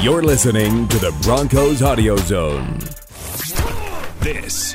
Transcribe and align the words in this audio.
You're 0.00 0.22
listening 0.22 0.86
to 0.88 0.98
the 0.98 1.16
Broncos 1.22 1.82
Audio 1.82 2.16
Zone. 2.16 2.78
This 4.20 4.74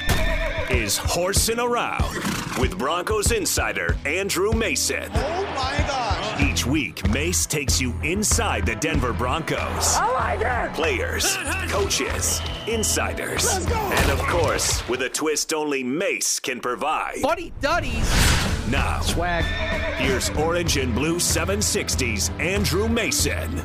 is 0.70 0.98
Horsing 0.98 1.59
Around 1.59 2.16
with 2.59 2.78
Broncos 2.78 3.32
insider 3.32 3.96
Andrew 4.05 4.51
Mason. 4.51 5.10
Oh 5.14 5.53
my 5.55 5.78
gosh. 5.87 6.42
Each 6.42 6.66
week, 6.66 7.07
Mase 7.10 7.46
takes 7.46 7.80
you 7.80 7.94
inside 8.04 8.66
the 8.66 8.76
Denver 8.76 9.14
Broncos. 9.14 9.96
I 9.98 10.12
like 10.39 10.70
it. 10.71 10.76
Players, 10.76 11.38
coaches, 11.70 12.42
insiders, 12.68 13.46
Let's 13.46 13.66
go. 13.68 13.76
and 13.76 14.12
of 14.12 14.20
course, 14.28 14.88
with 14.90 15.02
a 15.04 15.10
twist 15.10 15.54
only 15.54 15.84
Mase 15.84 16.40
can 16.40 16.60
provide. 16.60 17.22
Buddy 17.22 17.54
Duddies. 17.62 18.10
Now, 18.70 19.02
Swag. 19.02 19.44
here's 19.98 20.30
Orange 20.32 20.78
and 20.78 20.94
Blue 20.96 21.18
760s 21.18 22.38
Andrew 22.40 22.88
Mason. 22.90 23.62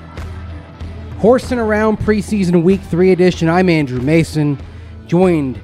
Horsing 1.19 1.59
around 1.59 1.99
preseason 1.99 2.63
week 2.63 2.83
three 2.83 3.11
edition. 3.11 3.49
I'm 3.49 3.71
Andrew 3.71 4.03
Mason, 4.03 4.61
joined 5.07 5.59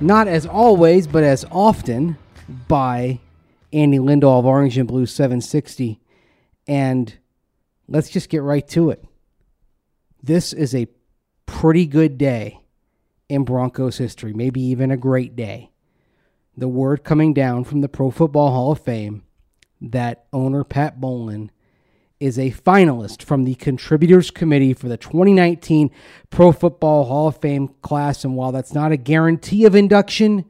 not 0.00 0.26
as 0.26 0.44
always, 0.44 1.06
but 1.06 1.22
as 1.22 1.44
often 1.52 2.18
by 2.66 3.20
Andy 3.72 3.98
Lindahl 3.98 4.40
of 4.40 4.46
Orange 4.46 4.76
and 4.76 4.88
Blue 4.88 5.06
760. 5.06 6.00
And 6.66 7.14
let's 7.86 8.10
just 8.10 8.28
get 8.28 8.42
right 8.42 8.66
to 8.70 8.90
it. 8.90 9.04
This 10.20 10.52
is 10.52 10.74
a 10.74 10.88
pretty 11.46 11.86
good 11.86 12.18
day 12.18 12.60
in 13.28 13.44
Broncos 13.44 13.98
history, 13.98 14.32
maybe 14.32 14.60
even 14.60 14.90
a 14.90 14.96
great 14.96 15.36
day. 15.36 15.70
The 16.56 16.68
word 16.68 17.04
coming 17.04 17.32
down 17.32 17.62
from 17.62 17.82
the 17.82 17.88
Pro 17.88 18.10
Football 18.10 18.50
Hall 18.50 18.72
of 18.72 18.80
Fame 18.80 19.22
that 19.80 20.24
owner 20.32 20.64
Pat 20.64 21.00
Bowlen 21.00 21.50
is 22.20 22.38
a 22.38 22.50
finalist 22.50 23.22
from 23.22 23.44
the 23.44 23.54
Contributors 23.54 24.30
Committee 24.30 24.74
for 24.74 24.88
the 24.88 24.98
2019 24.98 25.90
Pro 26.28 26.52
Football 26.52 27.06
Hall 27.06 27.28
of 27.28 27.38
Fame 27.38 27.68
class. 27.80 28.24
And 28.24 28.36
while 28.36 28.52
that's 28.52 28.74
not 28.74 28.92
a 28.92 28.98
guarantee 28.98 29.64
of 29.64 29.74
induction, 29.74 30.44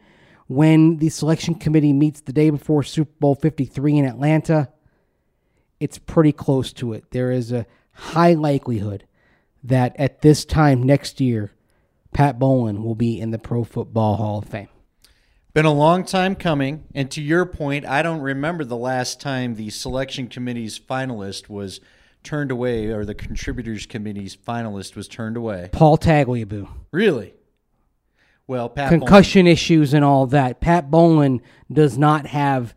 when 0.48 0.96
the 0.96 1.08
selection 1.08 1.54
committee 1.54 1.92
meets 1.92 2.20
the 2.20 2.32
day 2.32 2.50
before 2.50 2.82
Super 2.82 3.12
Bowl 3.20 3.36
53 3.36 3.98
in 3.98 4.04
Atlanta, 4.04 4.68
it's 5.78 5.96
pretty 5.96 6.32
close 6.32 6.72
to 6.74 6.92
it. 6.92 7.04
There 7.12 7.30
is 7.30 7.52
a 7.52 7.66
high 7.92 8.34
likelihood 8.34 9.06
that 9.62 9.94
at 9.96 10.22
this 10.22 10.44
time 10.44 10.82
next 10.82 11.20
year, 11.20 11.52
Pat 12.12 12.38
Bowlen 12.40 12.82
will 12.82 12.96
be 12.96 13.20
in 13.20 13.30
the 13.30 13.38
Pro 13.38 13.62
Football 13.62 14.16
Hall 14.16 14.38
of 14.38 14.46
Fame. 14.46 14.68
Been 15.52 15.64
a 15.64 15.72
long 15.72 16.04
time 16.04 16.36
coming, 16.36 16.84
and 16.94 17.10
to 17.10 17.20
your 17.20 17.44
point, 17.44 17.84
I 17.84 18.02
don't 18.02 18.20
remember 18.20 18.64
the 18.64 18.76
last 18.76 19.20
time 19.20 19.56
the 19.56 19.70
selection 19.70 20.28
committee's 20.28 20.78
finalist 20.78 21.48
was 21.48 21.80
turned 22.22 22.52
away, 22.52 22.86
or 22.86 23.04
the 23.04 23.16
contributors 23.16 23.84
committee's 23.84 24.36
finalist 24.36 24.94
was 24.94 25.08
turned 25.08 25.36
away. 25.36 25.70
Paul 25.72 25.98
Tagliabue. 25.98 26.68
Really? 26.92 27.34
Well, 28.46 28.68
Pat 28.68 28.90
concussion 28.90 29.48
issues 29.48 29.92
and 29.92 30.04
all 30.04 30.26
that. 30.28 30.60
Pat 30.60 30.88
Bowlen 30.88 31.40
does 31.72 31.98
not 31.98 32.26
have 32.26 32.72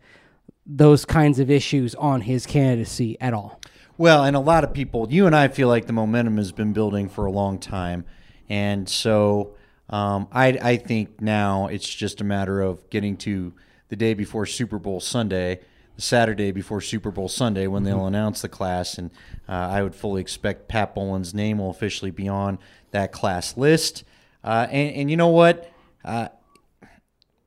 those 0.66 1.04
kinds 1.04 1.38
of 1.38 1.52
issues 1.52 1.94
on 1.94 2.22
his 2.22 2.44
candidacy 2.44 3.16
at 3.20 3.32
all. 3.32 3.60
Well, 3.96 4.24
and 4.24 4.34
a 4.34 4.40
lot 4.40 4.64
of 4.64 4.72
people, 4.72 5.06
you 5.12 5.26
and 5.26 5.36
I 5.36 5.46
feel 5.46 5.68
like 5.68 5.86
the 5.86 5.92
momentum 5.92 6.38
has 6.38 6.50
been 6.50 6.72
building 6.72 7.08
for 7.08 7.24
a 7.24 7.30
long 7.30 7.58
time, 7.58 8.04
and 8.48 8.88
so 8.88 9.54
um, 9.90 10.28
I, 10.32 10.58
I 10.60 10.76
think 10.76 11.20
now 11.20 11.66
it's 11.66 11.88
just 11.88 12.20
a 12.20 12.24
matter 12.24 12.60
of 12.60 12.88
getting 12.90 13.16
to 13.18 13.52
the 13.88 13.96
day 13.96 14.14
before 14.14 14.46
Super 14.46 14.78
Bowl 14.78 15.00
Sunday, 15.00 15.60
the 15.96 16.02
Saturday 16.02 16.50
before 16.50 16.80
Super 16.80 17.10
Bowl 17.10 17.28
Sunday, 17.28 17.66
when 17.66 17.84
they'll 17.84 18.06
announce 18.06 18.42
the 18.42 18.48
class, 18.48 18.98
and 18.98 19.10
uh, 19.48 19.52
I 19.52 19.82
would 19.82 19.94
fully 19.94 20.20
expect 20.20 20.68
Pat 20.68 20.94
Bowlen's 20.94 21.34
name 21.34 21.58
will 21.58 21.70
officially 21.70 22.10
be 22.10 22.28
on 22.28 22.58
that 22.90 23.12
class 23.12 23.56
list. 23.56 24.04
Uh, 24.42 24.66
and, 24.70 24.96
and 24.96 25.10
you 25.10 25.16
know 25.16 25.28
what? 25.28 25.70
Uh, 26.04 26.28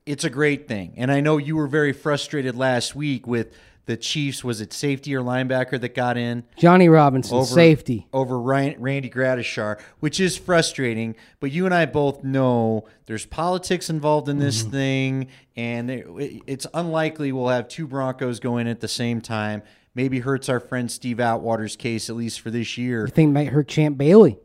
it's 0.05 0.23
a 0.23 0.29
great 0.29 0.67
thing. 0.67 0.93
And 0.95 1.11
I 1.11 1.19
know 1.19 1.37
you 1.37 1.55
were 1.55 1.67
very 1.67 1.91
frustrated 1.91 2.55
last 2.55 2.95
week 2.95 3.27
with 3.27 3.53
the 3.87 3.97
Chiefs. 3.97 4.43
Was 4.43 4.61
it 4.61 4.71
safety 4.71 5.15
or 5.15 5.21
linebacker 5.21 5.81
that 5.81 5.95
got 5.95 6.15
in? 6.17 6.43
Johnny 6.55 6.87
Robinson, 6.87 7.35
over 7.37 7.45
safety. 7.45 8.07
over 8.13 8.39
Ryan, 8.39 8.79
Randy 8.79 9.09
Gradishar, 9.09 9.79
which 9.99 10.19
is 10.19 10.37
frustrating. 10.37 11.15
But 11.39 11.51
you 11.51 11.65
and 11.65 11.73
I 11.73 11.87
both 11.87 12.23
know 12.23 12.85
there's 13.07 13.25
politics 13.25 13.89
involved 13.89 14.29
in 14.29 14.37
this 14.37 14.61
thing, 14.61 15.27
and 15.55 15.89
it, 15.89 16.05
it's 16.45 16.67
unlikely 16.73 17.31
we'll 17.31 17.47
have 17.49 17.67
two 17.67 17.87
Broncos 17.87 18.39
go 18.39 18.57
in 18.57 18.67
at 18.67 18.79
the 18.79 18.87
same 18.87 19.19
time. 19.21 19.63
Maybe 19.95 20.19
hurts 20.19 20.47
our 20.47 20.59
friend 20.59 20.91
Steve 20.91 21.19
Atwater's 21.19 21.75
case 21.75 22.07
at 22.09 22.15
least 22.15 22.39
for 22.41 22.51
this 22.51 22.77
year. 22.77 23.07
I 23.07 23.09
think 23.09 23.33
might 23.33 23.47
hurt 23.47 23.67
Champ 23.67 23.97
Bailey. 23.97 24.37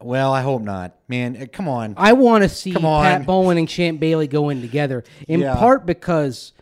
Well, 0.00 0.32
I 0.32 0.42
hope 0.42 0.62
not, 0.62 0.94
man. 1.08 1.36
uh, 1.40 1.46
Come 1.52 1.68
on. 1.68 1.94
I 1.96 2.12
want 2.12 2.44
to 2.44 2.48
see 2.48 2.72
Pat 2.72 3.26
Bowlen 3.26 3.56
and 3.58 3.68
Champ 3.68 3.98
Bailey 3.98 4.26
go 4.26 4.50
in 4.50 4.60
together, 4.60 5.04
in 5.26 5.40
Yeah. 5.40 5.56
part 5.56 5.84
because 5.86 6.52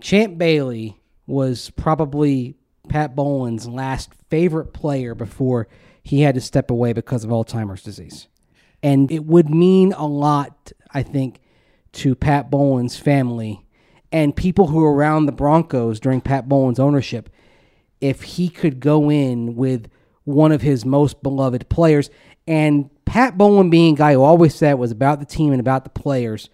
Champ 0.00 0.38
Bailey 0.38 0.98
was 1.32 1.70
probably 1.70 2.54
Pat 2.90 3.16
Bowlen's 3.16 3.66
last 3.66 4.12
favorite 4.28 4.74
player 4.74 5.14
before 5.14 5.66
he 6.02 6.20
had 6.20 6.34
to 6.34 6.40
step 6.42 6.70
away 6.70 6.92
because 6.92 7.24
of 7.24 7.30
Alzheimer's 7.30 7.82
disease. 7.82 8.28
And 8.82 9.10
it 9.10 9.24
would 9.24 9.48
mean 9.48 9.94
a 9.94 10.06
lot, 10.06 10.72
I 10.92 11.02
think, 11.02 11.40
to 11.92 12.14
Pat 12.14 12.50
Bowlen's 12.50 12.98
family 12.98 13.64
and 14.12 14.36
people 14.36 14.66
who 14.66 14.80
were 14.80 14.92
around 14.92 15.24
the 15.24 15.32
Broncos 15.32 16.00
during 16.00 16.20
Pat 16.20 16.50
Bowlen's 16.50 16.78
ownership 16.78 17.30
if 18.02 18.22
he 18.22 18.50
could 18.50 18.78
go 18.78 19.10
in 19.10 19.56
with 19.56 19.88
one 20.24 20.52
of 20.52 20.60
his 20.60 20.84
most 20.84 21.22
beloved 21.22 21.66
players. 21.70 22.10
And 22.46 22.90
Pat 23.06 23.38
Bowlen 23.38 23.70
being 23.70 23.94
a 23.94 23.96
guy 23.96 24.12
who 24.12 24.22
always 24.22 24.54
said 24.54 24.74
was 24.74 24.90
about 24.90 25.18
the 25.18 25.26
team 25.26 25.52
and 25.52 25.60
about 25.60 25.84
the 25.84 25.90
players, 25.90 26.50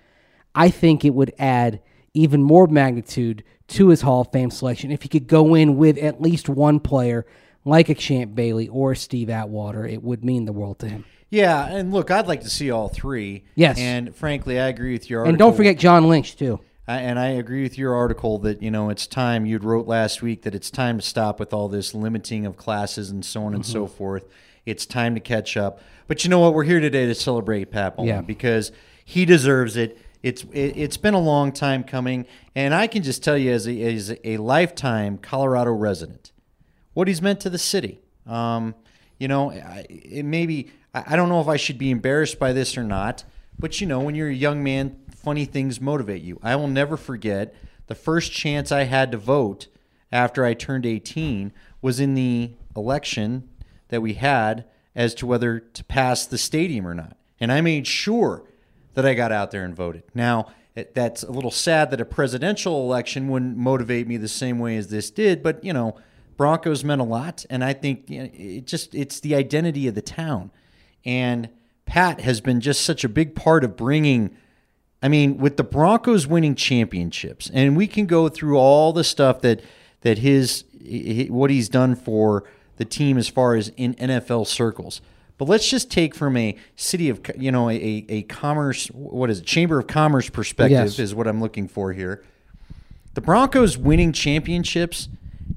I 0.55 0.71
think 0.71 1.05
it 1.05 1.15
would 1.15 1.34
add 1.37 1.81
even 2.15 2.43
more 2.43 2.67
magnitude 2.67 3.45
to 3.69 3.89
his 3.89 4.01
Hall 4.01 4.23
of 4.23 4.33
Fame 4.33 4.51
selection 4.51 4.91
if 4.91 5.03
he 5.03 5.09
could 5.09 5.27
go 5.27 5.55
in 5.55 5.77
with 5.77 5.99
at 5.99 6.21
least 6.21 6.49
one 6.49 6.81
player 6.81 7.27
like 7.65 7.89
a 7.89 7.95
Champ 7.95 8.35
Bailey 8.35 8.69
or 8.69 8.95
Steve 8.95 9.31
Atwater. 9.31 9.87
It 9.87 10.03
would 10.03 10.25
mean 10.25 10.47
the 10.47 10.53
world 10.53 10.79
to 10.81 10.89
him. 10.89 11.05
Yeah, 11.31 11.67
and 11.67 11.93
look, 11.93 12.11
I'd 12.11 12.27
like 12.27 12.41
to 12.43 12.51
see 12.51 12.71
all 12.71 12.89
three. 12.89 13.45
Yes. 13.55 13.79
And 13.79 14.15
frankly, 14.17 14.59
I 14.59 14.69
agree 14.69 14.93
with 14.93 15.11
your 15.11 15.21
article. 15.21 15.31
And 15.31 15.39
don't 15.39 15.57
forget 15.57 15.77
John 15.77 16.09
Lynch, 16.09 16.37
too. 16.37 16.61
I, 16.87 17.01
and 17.01 17.19
I 17.19 17.29
agree 17.29 17.63
with 17.63 17.77
your 17.77 17.95
article 17.95 18.39
that 18.39 18.63
you 18.63 18.71
know 18.71 18.89
it's 18.89 19.07
time. 19.07 19.45
You 19.45 19.59
wrote 19.59 19.87
last 19.87 20.23
week 20.23 20.43
that 20.43 20.55
it's 20.55 20.71
time 20.71 20.99
to 20.99 21.05
stop 21.05 21.39
with 21.39 21.53
all 21.53 21.69
this 21.69 21.95
limiting 21.95 22.47
of 22.47 22.57
classes 22.57 23.11
and 23.11 23.23
so 23.23 23.45
on 23.45 23.55
and 23.55 23.65
so 23.65 23.85
mm-hmm. 23.85 23.95
forth. 23.95 24.25
It's 24.65 24.87
time 24.87 25.15
to 25.15 25.21
catch 25.21 25.57
up. 25.57 25.83
But 26.07 26.25
you 26.25 26.31
know 26.31 26.39
what? 26.39 26.55
We're 26.55 26.65
here 26.65 26.81
today 26.81 27.07
to 27.07 27.15
celebrate 27.15 27.71
Pat 27.71 27.97
Bowlen 27.97 28.09
Yeah. 28.09 28.21
because 28.23 28.73
he 29.05 29.27
deserves 29.27 29.77
it. 29.77 29.99
It's 30.23 30.43
it, 30.53 30.77
it's 30.77 30.97
been 30.97 31.15
a 31.15 31.21
long 31.21 31.53
time 31.53 31.84
coming, 31.84 32.27
and 32.55 32.75
I 32.75 32.87
can 32.87 33.03
just 33.03 33.23
tell 33.23 33.39
you 33.39 33.53
as 33.53 33.69
a, 33.69 33.81
as 33.83 34.15
a 34.25 34.37
lifetime 34.39 35.19
Colorado 35.19 35.71
resident 35.73 36.33
what 36.95 37.06
he's 37.09 37.23
meant 37.23 37.41
to 37.41 37.51
the 37.51 37.59
city. 37.59 38.01
Um, 38.27 38.75
you 39.19 39.28
know, 39.28 39.51
I- 39.53 39.87
it 39.89 40.25
maybe 40.25 40.71
I 40.95 41.17
don't 41.17 41.28
know 41.28 41.41
if 41.41 41.49
I 41.49 41.57
should 41.57 41.78
be 41.78 41.91
embarrassed 41.91 42.39
by 42.39 42.53
this 42.53 42.77
or 42.77 42.83
not, 42.83 43.25
but 43.59 43.81
you 43.81 43.87
know, 43.87 44.01
when 44.01 44.15
you're 44.15 44.28
a 44.28 44.34
young 44.34 44.62
man, 44.65 44.97
funny 45.11 45.45
things 45.45 45.81
motivate 45.81 46.23
you. 46.23 46.41
I 46.43 46.57
will 46.57 46.69
never 46.69 46.97
forget 46.97 47.55
the 47.87 47.95
first 47.95 48.33
chance 48.33 48.73
I 48.73 48.84
had 48.84 49.12
to 49.12 49.19
vote 49.19 49.69
after 50.11 50.45
I 50.45 50.55
turned 50.55 50.87
18 50.87 51.53
was 51.83 52.01
in 52.01 52.15
the 52.15 52.53
election 52.75 53.49
that 53.89 54.01
we 54.01 54.15
had 54.15 54.65
as 54.97 55.15
to 55.15 55.27
whether 55.27 55.61
to 55.61 55.84
pass 55.84 56.27
the 56.27 56.39
stadium 56.39 56.87
or 56.87 56.95
not. 56.95 57.17
And 57.39 57.53
I 57.53 57.61
made 57.61 57.87
sure 57.87 58.45
that 58.94 59.06
I 59.06 59.15
got 59.15 59.32
out 59.32 59.50
there 59.50 59.65
and 59.65 59.75
voted. 59.75 60.03
Now, 60.15 60.49
that's 60.94 61.22
a 61.22 61.31
little 61.31 61.50
sad 61.50 61.91
that 61.91 62.00
a 62.00 62.04
presidential 62.04 62.82
election 62.82 63.28
wouldn't 63.28 63.56
motivate 63.56 64.06
me 64.06 64.16
the 64.16 64.28
same 64.28 64.59
way 64.59 64.76
as 64.76 64.88
this 64.88 65.10
did, 65.10 65.43
but 65.43 65.62
you 65.65 65.72
know, 65.72 65.97
Broncos 66.37 66.84
meant 66.84 67.00
a 67.00 67.04
lot, 67.04 67.44
and 67.50 67.65
I 67.65 67.72
think 67.72 68.09
you 68.09 68.22
know, 68.22 68.31
it 68.32 68.65
just 68.66 68.95
it's 68.95 69.21
the 69.21 69.34
identity 69.34 69.89
of 69.89 69.95
the 69.95 70.03
town. 70.03 70.53
And 71.04 71.48
Pat 71.84 72.21
has 72.21 72.41
been 72.41 72.60
just 72.60 72.83
such 72.83 73.03
a 73.03 73.09
big 73.09 73.34
part 73.34 73.65
of 73.65 73.77
bringing. 73.77 74.36
I 75.03 75.09
mean, 75.09 75.39
with 75.39 75.57
the 75.57 75.65
Broncos 75.65 76.27
winning 76.27 76.54
championships, 76.54 77.51
and 77.53 77.77
we 77.77 77.86
can 77.86 78.07
go 78.07 78.28
through 78.28 78.57
all 78.57 78.92
the 78.92 79.04
stuff 79.04 79.41
that 79.41 79.63
that 80.03 80.18
his 80.18 80.65
what 81.28 81.51
he's 81.51 81.68
done 81.68 81.97
for 81.97 82.45
the 82.77 82.84
team 82.84 83.18
as 83.18 83.28
far 83.28 83.57
as 83.57 83.72
in 83.77 83.95
NFL 83.95 84.47
circles. 84.47 85.01
But 85.39 85.49
let's 85.49 85.69
just 85.71 85.91
take 85.91 86.15
from 86.17 86.37
a 86.37 86.57
city 86.77 87.09
of 87.09 87.21
you 87.37 87.51
know 87.53 87.71
a 87.71 88.05
a 88.09 88.23
commerce 88.23 88.89
what 88.89 89.31
is 89.31 89.39
it 89.41 89.47
chamber 89.47 89.79
of 89.79 89.87
commerce 89.87 90.29
perspective 90.29 90.73
Yes. 90.79 90.99
is 90.99 91.15
what 91.15 91.27
I'm 91.29 91.41
looking 91.41 91.69
for 91.69 91.93
here. 91.93 92.23
The 93.15 93.21
Broncos 93.21 93.79
winning 93.79 94.13
championships 94.13 95.09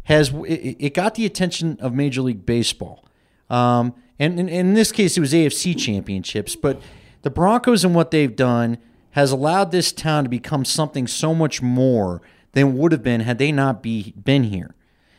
has 0.03 0.29
it, 0.47 0.77
it 0.79 0.93
got 0.93 1.15
the 1.15 1.25
attention 1.25 1.77
of 1.81 1.93
Major 1.93 2.21
League 2.21 2.45
Baseball, 2.45 3.03
um, 3.49 3.93
and, 4.19 4.39
and 4.39 4.49
in 4.49 4.73
this 4.75 4.91
case 4.91 5.17
it 5.17 5.19
was 5.19 5.33
AFC 5.33 5.77
championships. 5.77 6.55
But 6.55 6.81
the 7.23 7.29
Broncos 7.29 7.83
and 7.83 7.93
what 7.95 8.11
they've 8.11 8.35
done 8.35 8.77
has 9.11 9.31
allowed 9.31 9.71
this 9.71 9.91
town 9.91 10.23
to 10.23 10.29
become 10.29 10.63
something 10.63 11.05
so 11.07 11.35
much 11.35 11.61
more 11.61 12.21
than 12.53 12.77
would 12.77 12.91
have 12.91 13.03
been 13.03 13.21
had 13.21 13.37
they 13.39 13.51
not 13.51 13.81
be 13.81 14.13
been 14.13 14.43
here. 14.45 14.75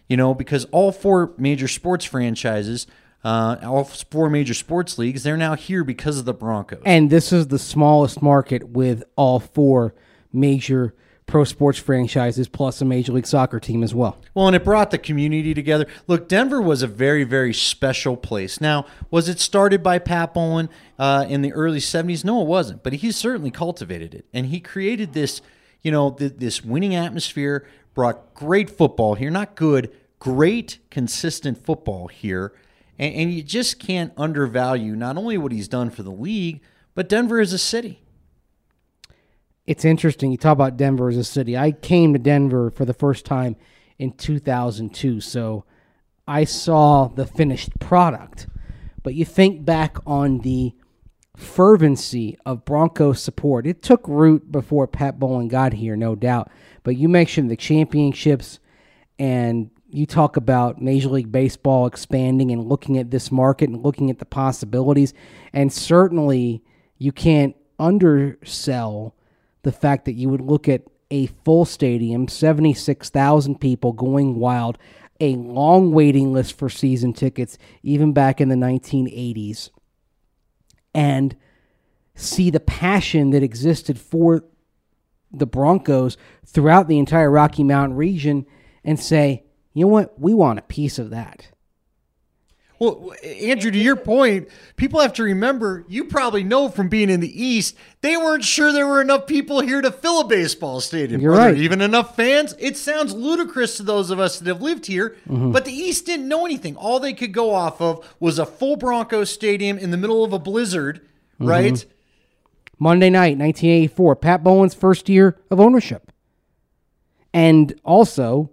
You 0.09 0.17
know, 0.17 0.35
because 0.35 0.67
all 0.67 0.93
four 0.93 1.33
major 1.39 1.69
sports 1.69 2.05
franchises 2.05 2.87
uh, 3.25 3.57
all 3.63 3.85
four 3.85 4.29
major 4.29 4.55
sports 4.55 4.99
leagues. 4.99 5.23
They're 5.23 5.37
now 5.37 5.55
here 5.55 5.85
because 5.85 6.19
of 6.19 6.25
the 6.25 6.35
Broncos. 6.35 6.83
And 6.85 7.11
this 7.11 7.33
is 7.33 7.49
the 7.49 7.59
smallest 7.59 8.23
market 8.23 8.69
with 8.69 9.05
all 9.17 9.41
four 9.41 9.95
major 10.33 10.95
pro 11.27 11.45
sports 11.45 11.79
franchises 11.79 12.49
plus 12.49 12.81
a 12.83 12.85
major 12.85 13.13
league 13.13 13.27
soccer 13.27 13.59
team 13.61 13.83
as 13.83 13.95
well. 13.95 14.19
Well, 14.35 14.49
and 14.49 14.57
it 14.57 14.65
brought 14.65 14.91
the 14.91 14.99
community 14.99 15.55
together. 15.55 15.87
Look, 16.07 16.29
Denver 16.29 16.61
was 16.61 16.83
a 16.83 16.87
very, 16.87 17.25
very 17.25 17.55
special 17.55 18.17
place. 18.17 18.61
Now, 18.61 18.87
was 19.11 19.29
it 19.29 19.41
started 19.41 19.83
by 19.83 19.99
Pat 19.99 20.35
Bowlen 20.35 20.69
uh, 20.99 21.25
in 21.29 21.43
the 21.43 21.53
early 21.53 21.79
70s? 21.79 22.25
No, 22.25 22.43
it 22.43 22.47
wasn't. 22.47 22.83
But 22.83 22.95
he 22.95 23.13
certainly 23.13 23.51
cultivated 23.51 24.15
it. 24.15 24.27
And 24.35 24.47
he 24.47 24.61
created 24.61 25.13
this, 25.13 25.41
you 25.81 25.91
know, 25.91 26.11
th- 26.11 26.35
this 26.37 26.63
winning 26.65 26.95
atmosphere, 26.95 27.67
brought 27.95 28.35
great 28.35 28.69
football 28.69 29.15
here. 29.15 29.31
Not 29.31 29.55
good, 29.55 29.91
great, 30.19 30.79
consistent 30.91 31.65
football 31.65 32.09
here. 32.09 32.53
And, 32.99 33.15
and 33.15 33.33
you 33.33 33.43
just 33.43 33.79
can't 33.79 34.13
undervalue 34.17 34.95
not 34.95 35.17
only 35.17 35.39
what 35.39 35.53
he's 35.53 35.69
done 35.69 35.91
for 35.91 36.03
the 36.03 36.11
league, 36.11 36.61
but 36.95 37.09
Denver 37.09 37.41
as 37.41 37.53
a 37.53 37.59
city. 37.59 38.03
It's 39.67 39.85
interesting. 39.85 40.33
You 40.33 40.39
talk 40.39 40.53
about 40.53 40.77
Denver 40.77 41.09
as 41.09 41.17
a 41.17 41.25
city. 41.25 41.57
I 41.57 41.73
came 41.73 42.13
to 42.13 42.19
Denver 42.19 42.71
for 42.71 42.85
the 42.85 42.95
first 42.95 43.25
time 43.25 43.57
in 43.99 44.13
2002, 44.13 45.21
so 45.21 45.65
I 46.27 46.45
saw 46.45 47.09
the 47.09 47.27
finished 47.27 47.79
product. 47.79 48.49
But 49.03 49.15
you 49.15 49.25
think 49.25 49.65
back 49.65 49.97
on 50.07 50.41
the 50.41 50.75
fervency 51.37 52.37
of 52.45 52.65
Broncos 52.65 53.23
support. 53.23 53.67
It 53.67 53.83
took 53.83 54.07
root 54.07 54.53
before 54.53 54.87
Pat 54.87 55.19
Bowlen 55.19 55.49
got 55.49 55.73
here, 55.73 55.97
no 55.97 56.15
doubt. 56.15 56.51
But 56.83 56.97
you 56.97 57.09
mentioned 57.09 57.51
the 57.51 57.57
championships 57.57 58.59
and 59.19 59.71
you 59.93 60.07
talk 60.07 60.39
about 60.39 60.81
Major 60.81 61.11
League 61.11 61.31
Baseball 61.31 61.87
expanding 61.87 62.51
and 62.51 62.65
looking 62.67 62.97
at 62.97 63.11
this 63.11 63.31
market 63.31 63.69
and 63.69 63.83
looking 63.83 64.09
at 64.09 64.19
the 64.19 64.25
possibilities. 64.25 65.13
And 65.53 65.71
certainly 65.71 66.65
you 66.97 67.13
can't 67.13 67.55
undersell 67.79 69.15
the 69.63 69.73
fact 69.73 70.07
that 70.07 70.15
you 70.15 70.31
would 70.31 70.41
look 70.41 70.67
at 70.67 70.83
a 71.11 71.27
full 71.45 71.67
stadium, 71.67 72.27
76,000 72.27 73.61
people 73.61 73.93
going 73.93 74.37
wild, 74.37 74.79
a 75.21 75.37
long 75.37 75.93
waiting 75.93 76.33
list 76.33 76.57
for 76.57 76.71
season 76.71 77.13
tickets, 77.13 77.59
even 77.83 78.15
back 78.15 78.41
in 78.41 78.49
the 78.49 78.55
1980s, 78.55 79.69
and 80.95 81.37
see 82.15 82.49
the 82.49 82.61
passion 82.61 83.31
that 83.31 83.43
existed 83.43 83.99
for 83.99 84.43
the 85.31 85.47
Broncos 85.47 86.17
throughout 86.47 86.89
the 86.89 86.99
entire 86.99 87.31
Rocky 87.31 87.63
Mountain 87.63 87.97
region 87.97 88.47
and 88.83 88.99
say, 88.99 89.45
you 89.75 89.87
know 89.87 89.89
what, 89.89 90.19
we 90.21 90.35
want 90.35 90.59
a 90.59 90.63
piece 90.63 90.99
of 90.99 91.11
that. 91.11 91.49
Well, 92.83 93.13
Andrew, 93.23 93.71
to 93.71 93.79
your 93.79 93.95
point, 93.95 94.49
people 94.75 95.01
have 95.01 95.13
to 95.13 95.23
remember 95.23 95.85
you 95.87 96.05
probably 96.07 96.43
know 96.43 96.69
from 96.69 96.89
being 96.89 97.11
in 97.11 97.21
the 97.21 97.43
East, 97.43 97.77
they 98.01 98.17
weren't 98.17 98.43
sure 98.43 98.73
there 98.73 98.89
were 98.89 99.01
enough 99.01 99.29
people 99.29 99.61
here 99.61 99.81
to 99.81 99.93
fill 99.93 100.23
a 100.23 100.27
baseball 100.27 100.81
stadium. 100.81 101.21
You're 101.21 101.31
right. 101.31 101.57
even 101.57 101.81
enough 101.81 102.17
fans? 102.17 102.57
It 102.59 102.77
sounds 102.77 103.15
ludicrous 103.15 103.77
to 103.77 103.85
those 103.85 104.11
of 104.11 104.19
us 104.19 104.41
that 104.41 104.49
have 104.49 104.61
lived 104.61 104.87
here, 104.87 105.17
mm-hmm. 105.29 105.53
but 105.53 105.65
the 105.65 105.73
East 105.73 106.07
didn't 106.07 106.27
know 106.27 106.45
anything. 106.45 106.75
All 106.75 106.99
they 106.99 107.13
could 107.13 107.33
go 107.33 107.55
off 107.55 107.81
of 107.81 108.05
was 108.19 108.41
a 108.41 108.47
full 108.47 108.75
Broncos 108.75 109.31
stadium 109.31 109.79
in 109.79 109.93
the 109.93 109.97
middle 109.97 110.25
of 110.25 110.33
a 110.33 110.41
blizzard, 110.41 111.03
mm-hmm. 111.35 111.47
right? 111.47 111.87
Monday 112.81 113.11
night, 113.11 113.39
1984, 113.39 114.17
Pat 114.17 114.43
Bowlen's 114.43 114.75
first 114.75 115.09
year 115.09 115.39
of 115.53 115.61
ownership. 115.61 116.11
And 117.33 117.79
also 117.85 118.51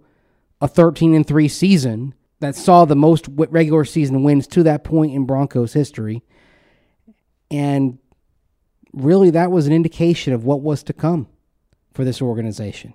a 0.60 0.68
13 0.68 1.14
and 1.14 1.26
3 1.26 1.48
season 1.48 2.14
that 2.40 2.56
saw 2.56 2.84
the 2.84 2.96
most 2.96 3.26
regular 3.28 3.84
season 3.84 4.22
wins 4.22 4.46
to 4.48 4.62
that 4.62 4.84
point 4.84 5.14
in 5.14 5.26
Broncos 5.26 5.72
history. 5.72 6.22
And 7.50 7.98
really 8.92 9.30
that 9.30 9.50
was 9.50 9.66
an 9.66 9.72
indication 9.72 10.32
of 10.32 10.44
what 10.44 10.60
was 10.60 10.82
to 10.84 10.92
come 10.92 11.28
for 11.92 12.04
this 12.04 12.22
organization. 12.22 12.94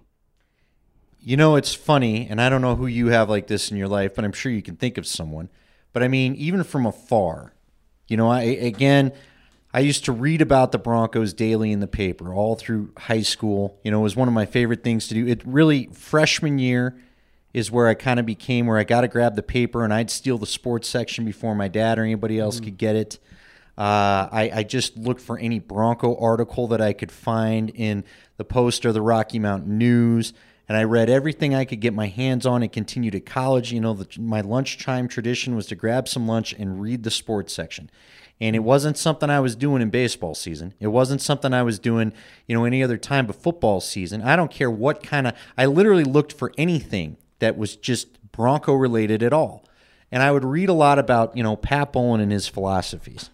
You 1.20 1.38
know, 1.38 1.56
it's 1.56 1.74
funny, 1.74 2.28
and 2.30 2.40
I 2.40 2.50
don't 2.50 2.62
know 2.62 2.76
who 2.76 2.86
you 2.86 3.08
have 3.08 3.30
like 3.30 3.48
this 3.48 3.72
in 3.72 3.78
your 3.78 3.88
life, 3.88 4.14
but 4.14 4.24
I'm 4.24 4.32
sure 4.32 4.52
you 4.52 4.62
can 4.62 4.76
think 4.76 4.98
of 4.98 5.08
someone. 5.08 5.50
But 5.92 6.04
I 6.04 6.08
mean, 6.08 6.36
even 6.36 6.64
from 6.64 6.86
afar, 6.86 7.54
you 8.08 8.16
know, 8.16 8.30
I 8.30 8.42
again, 8.42 9.12
I 9.74 9.80
used 9.80 10.06
to 10.06 10.12
read 10.12 10.42
about 10.42 10.72
the 10.72 10.78
Broncos 10.78 11.34
daily 11.34 11.72
in 11.72 11.80
the 11.80 11.88
paper 11.88 12.34
all 12.34 12.56
through 12.56 12.94
high 12.98 13.24
school. 13.24 13.80
You 13.84 13.92
know, 13.92 14.02
it 14.02 14.04
was 14.04 14.16
one 14.16 14.28
of 14.28 14.34
my 14.34 14.46
favorite 14.46 14.84
things 14.84 15.08
to 15.08 15.16
do. 15.16 15.26
It 15.26 15.42
really 15.46 15.90
freshman 15.94 16.60
year 16.60 16.96
is 17.56 17.72
where 17.72 17.88
I 17.88 17.94
kind 17.94 18.19
of 18.19 18.25
became 18.25 18.68
where 18.68 18.78
I 18.78 18.84
got 18.84 19.02
to 19.02 19.07
grab 19.07 19.38
the 19.38 19.42
paper 19.42 19.86
and 19.86 19.94
I'd 19.94 20.12
steal 20.12 20.38
the 20.38 20.46
sports 20.46 20.90
section 20.90 21.24
before 21.24 21.56
my 21.56 21.69
dad 21.69 21.98
or 21.98 22.04
anybody 22.04 22.38
else 22.38 22.60
could 22.60 22.78
get 22.78 22.98
it. 22.98 23.18
Uh, 23.78 24.28
I, 24.30 24.52
I 24.56 24.63
just 24.63 24.98
looked 24.98 25.22
for 25.22 25.40
any 25.40 25.60
Bronco 25.60 26.18
article 26.18 26.68
that 26.68 26.81
I 26.81 26.92
could 26.92 27.13
find 27.13 27.69
in 27.69 28.04
the 28.36 28.44
Post 28.44 28.86
or 28.86 28.92
the 28.92 29.02
Rocky 29.02 29.40
Mountain 29.40 29.78
News, 29.78 30.34
and 30.68 30.78
I 30.78 30.84
read 30.84 31.10
everything 31.10 31.56
I 31.56 31.63
could 31.63 31.80
get 31.80 31.94
my 31.94 32.07
hands 32.07 32.46
on 32.46 32.62
and 32.62 32.69
continued 32.69 33.16
at 33.16 33.25
college. 33.25 33.72
You 33.72 33.80
know, 33.80 33.94
the, 33.94 34.19
my 34.19 34.42
lunchtime 34.42 35.07
tradition 35.07 35.56
was 35.56 35.68
to 35.68 35.75
grab 35.75 36.10
some 36.10 36.28
lunch 36.28 36.52
and 36.52 36.81
read 36.81 37.04
the 37.04 37.12
sports 37.12 37.54
section. 37.54 37.90
And 38.42 38.54
it 38.54 38.63
wasn't 38.63 38.98
something 38.98 39.30
I 39.30 39.40
was 39.40 39.56
doing 39.56 39.81
in 39.81 39.90
baseball 39.92 40.36
season. 40.36 40.74
It 40.81 40.88
wasn't 40.88 41.22
something 41.22 41.54
I 41.54 41.63
was 41.63 41.80
doing, 41.80 42.12
you 42.48 42.56
know, 42.57 42.66
any 42.66 42.84
other 42.84 42.98
time 42.98 43.28
but 43.28 43.38
football 43.38 43.80
season. 43.80 44.22
I 44.22 44.36
don't 44.36 44.52
care 44.52 44.69
what 44.69 45.02
kind 45.02 45.28
of, 45.28 45.36
I 45.57 45.68
literally 45.68 46.04
looked 46.04 46.34
for 46.34 46.52
anything 46.57 47.16
that 47.40 47.58
was 47.58 47.76
just 47.76 48.32
Bronco 48.32 48.74
related 48.74 49.24
at 49.24 49.34
all. 49.34 49.66
And 50.12 50.22
I 50.22 50.32
would 50.32 50.46
read 50.46 50.70
a 50.70 50.74
lot 50.74 51.00
about, 51.00 51.36
you 51.36 51.44
know, 51.44 51.56
Pat 51.56 51.92
Bowlen 51.92 52.22
and 52.22 52.32
his 52.32 52.48
philosophies. 52.48 53.30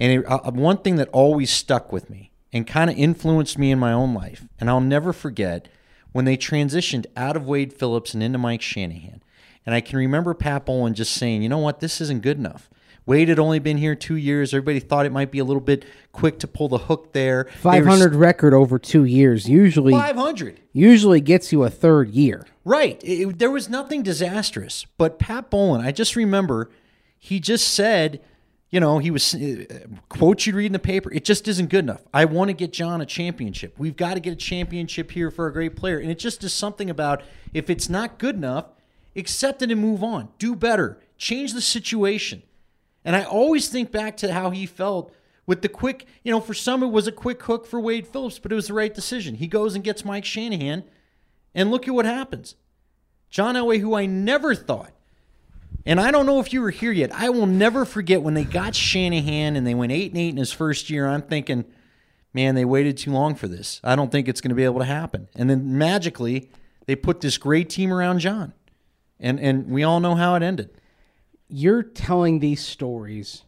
And 0.00 0.12
it, 0.12 0.26
uh, 0.26 0.50
one 0.50 0.78
thing 0.78 0.96
that 0.96 1.08
always 1.08 1.50
stuck 1.50 1.92
with 1.92 2.08
me 2.08 2.30
and 2.52 2.66
kind 2.66 2.90
of 2.90 2.96
influenced 2.96 3.58
me 3.58 3.70
in 3.70 3.78
my 3.78 3.92
own 3.92 4.14
life, 4.14 4.46
and 4.60 4.70
I'll 4.70 4.80
never 4.80 5.12
forget 5.12 5.68
when 6.12 6.24
they 6.24 6.36
transitioned 6.36 7.06
out 7.16 7.36
of 7.36 7.46
Wade 7.46 7.72
Phillips 7.72 8.14
and 8.14 8.22
into 8.22 8.38
Mike 8.38 8.62
Shanahan. 8.62 9.22
And 9.66 9.74
I 9.74 9.80
can 9.80 9.98
remember 9.98 10.34
Pat 10.34 10.64
Bowlen 10.64 10.94
just 10.94 11.12
saying, 11.12 11.42
you 11.42 11.48
know 11.48 11.58
what, 11.58 11.80
this 11.80 12.00
isn't 12.00 12.22
good 12.22 12.38
enough. 12.38 12.70
Wade 13.06 13.28
had 13.28 13.38
only 13.38 13.58
been 13.58 13.76
here 13.76 13.94
two 13.94 14.16
years. 14.16 14.54
Everybody 14.54 14.80
thought 14.80 15.04
it 15.04 15.12
might 15.12 15.30
be 15.30 15.38
a 15.38 15.44
little 15.44 15.60
bit 15.60 15.84
quick 16.12 16.38
to 16.38 16.46
pull 16.48 16.68
the 16.68 16.78
hook 16.78 17.12
there. 17.12 17.44
Were 17.44 17.50
500 17.72 18.14
record 18.14 18.54
over 18.54 18.78
2 18.78 19.04
years 19.04 19.48
usually 19.48 19.92
500. 19.92 20.60
usually 20.72 21.20
gets 21.20 21.52
you 21.52 21.64
a 21.64 21.70
third 21.70 22.10
year. 22.10 22.46
Right. 22.64 22.98
It- 23.04 23.38
there 23.38 23.50
was 23.50 23.68
nothing 23.68 24.02
disastrous. 24.02 24.86
But 24.96 25.18
Pat 25.18 25.50
Bowlen, 25.50 25.84
I 25.84 25.92
just 25.92 26.16
remember 26.16 26.70
he 27.18 27.40
just 27.40 27.68
said, 27.74 28.20
you 28.70 28.80
know, 28.80 28.98
he 28.98 29.10
was 29.10 29.34
uh, 29.34 29.64
quotes 30.08 30.46
you'd 30.46 30.56
read 30.56 30.66
in 30.66 30.72
the 30.72 30.78
paper. 30.78 31.12
It 31.12 31.24
just 31.24 31.46
isn't 31.46 31.68
good 31.70 31.84
enough. 31.84 32.02
I 32.12 32.24
want 32.24 32.48
to 32.48 32.54
get 32.54 32.72
John 32.72 33.00
a 33.02 33.06
championship. 33.06 33.74
We've 33.78 33.96
got 33.96 34.14
to 34.14 34.20
get 34.20 34.32
a 34.32 34.36
championship 34.36 35.10
here 35.10 35.30
for 35.30 35.46
a 35.46 35.52
great 35.52 35.76
player. 35.76 35.98
And 35.98 36.10
it 36.10 36.18
just 36.18 36.42
is 36.42 36.52
something 36.52 36.88
about 36.90 37.22
if 37.52 37.68
it's 37.70 37.88
not 37.88 38.18
good 38.18 38.34
enough, 38.34 38.66
accept 39.14 39.62
it 39.62 39.70
and 39.70 39.80
move 39.80 40.02
on. 40.02 40.28
Do 40.38 40.56
better. 40.56 40.98
Change 41.18 41.52
the 41.52 41.60
situation. 41.60 42.42
And 43.04 43.14
I 43.14 43.24
always 43.24 43.68
think 43.68 43.92
back 43.92 44.16
to 44.18 44.32
how 44.32 44.50
he 44.50 44.66
felt 44.66 45.12
with 45.46 45.62
the 45.62 45.68
quick, 45.68 46.06
you 46.22 46.32
know, 46.32 46.40
for 46.40 46.54
some 46.54 46.82
it 46.82 46.88
was 46.88 47.06
a 47.06 47.12
quick 47.12 47.42
hook 47.42 47.66
for 47.66 47.78
Wade 47.78 48.06
Phillips, 48.06 48.38
but 48.38 48.50
it 48.50 48.54
was 48.54 48.68
the 48.68 48.74
right 48.74 48.94
decision. 48.94 49.34
He 49.34 49.46
goes 49.46 49.74
and 49.74 49.84
gets 49.84 50.04
Mike 50.04 50.24
Shanahan, 50.24 50.84
and 51.54 51.70
look 51.70 51.86
at 51.86 51.94
what 51.94 52.06
happens. 52.06 52.56
John 53.30 53.54
Elway, 53.54 53.80
who 53.80 53.94
I 53.94 54.06
never 54.06 54.54
thought, 54.54 54.92
and 55.84 56.00
I 56.00 56.10
don't 56.10 56.24
know 56.24 56.40
if 56.40 56.52
you 56.52 56.62
were 56.62 56.70
here 56.70 56.92
yet, 56.92 57.12
I 57.12 57.28
will 57.28 57.46
never 57.46 57.84
forget 57.84 58.22
when 58.22 58.34
they 58.34 58.44
got 58.44 58.74
Shanahan 58.74 59.54
and 59.54 59.66
they 59.66 59.74
went 59.74 59.92
eight 59.92 60.12
and 60.12 60.20
eight 60.20 60.30
in 60.30 60.38
his 60.38 60.52
first 60.52 60.88
year. 60.88 61.06
I'm 61.06 61.22
thinking, 61.22 61.64
man, 62.32 62.54
they 62.54 62.64
waited 62.64 62.96
too 62.96 63.12
long 63.12 63.34
for 63.34 63.48
this. 63.48 63.80
I 63.84 63.96
don't 63.96 64.10
think 64.10 64.28
it's 64.28 64.40
going 64.40 64.50
to 64.50 64.54
be 64.54 64.64
able 64.64 64.78
to 64.78 64.86
happen. 64.86 65.28
And 65.36 65.50
then 65.50 65.76
magically, 65.76 66.48
they 66.86 66.96
put 66.96 67.20
this 67.20 67.36
great 67.36 67.68
team 67.68 67.92
around 67.92 68.20
John, 68.20 68.54
and 69.20 69.38
and 69.38 69.68
we 69.68 69.82
all 69.82 70.00
know 70.00 70.14
how 70.14 70.34
it 70.36 70.42
ended. 70.42 70.70
You're 71.56 71.84
telling 71.84 72.40
these 72.40 72.60
stories, 72.60 73.44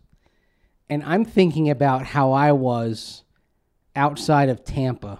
and 0.88 1.02
I'm 1.02 1.24
thinking 1.24 1.68
about 1.68 2.06
how 2.06 2.30
I 2.30 2.52
was 2.52 3.24
outside 3.96 4.48
of 4.48 4.62
Tampa, 4.64 5.18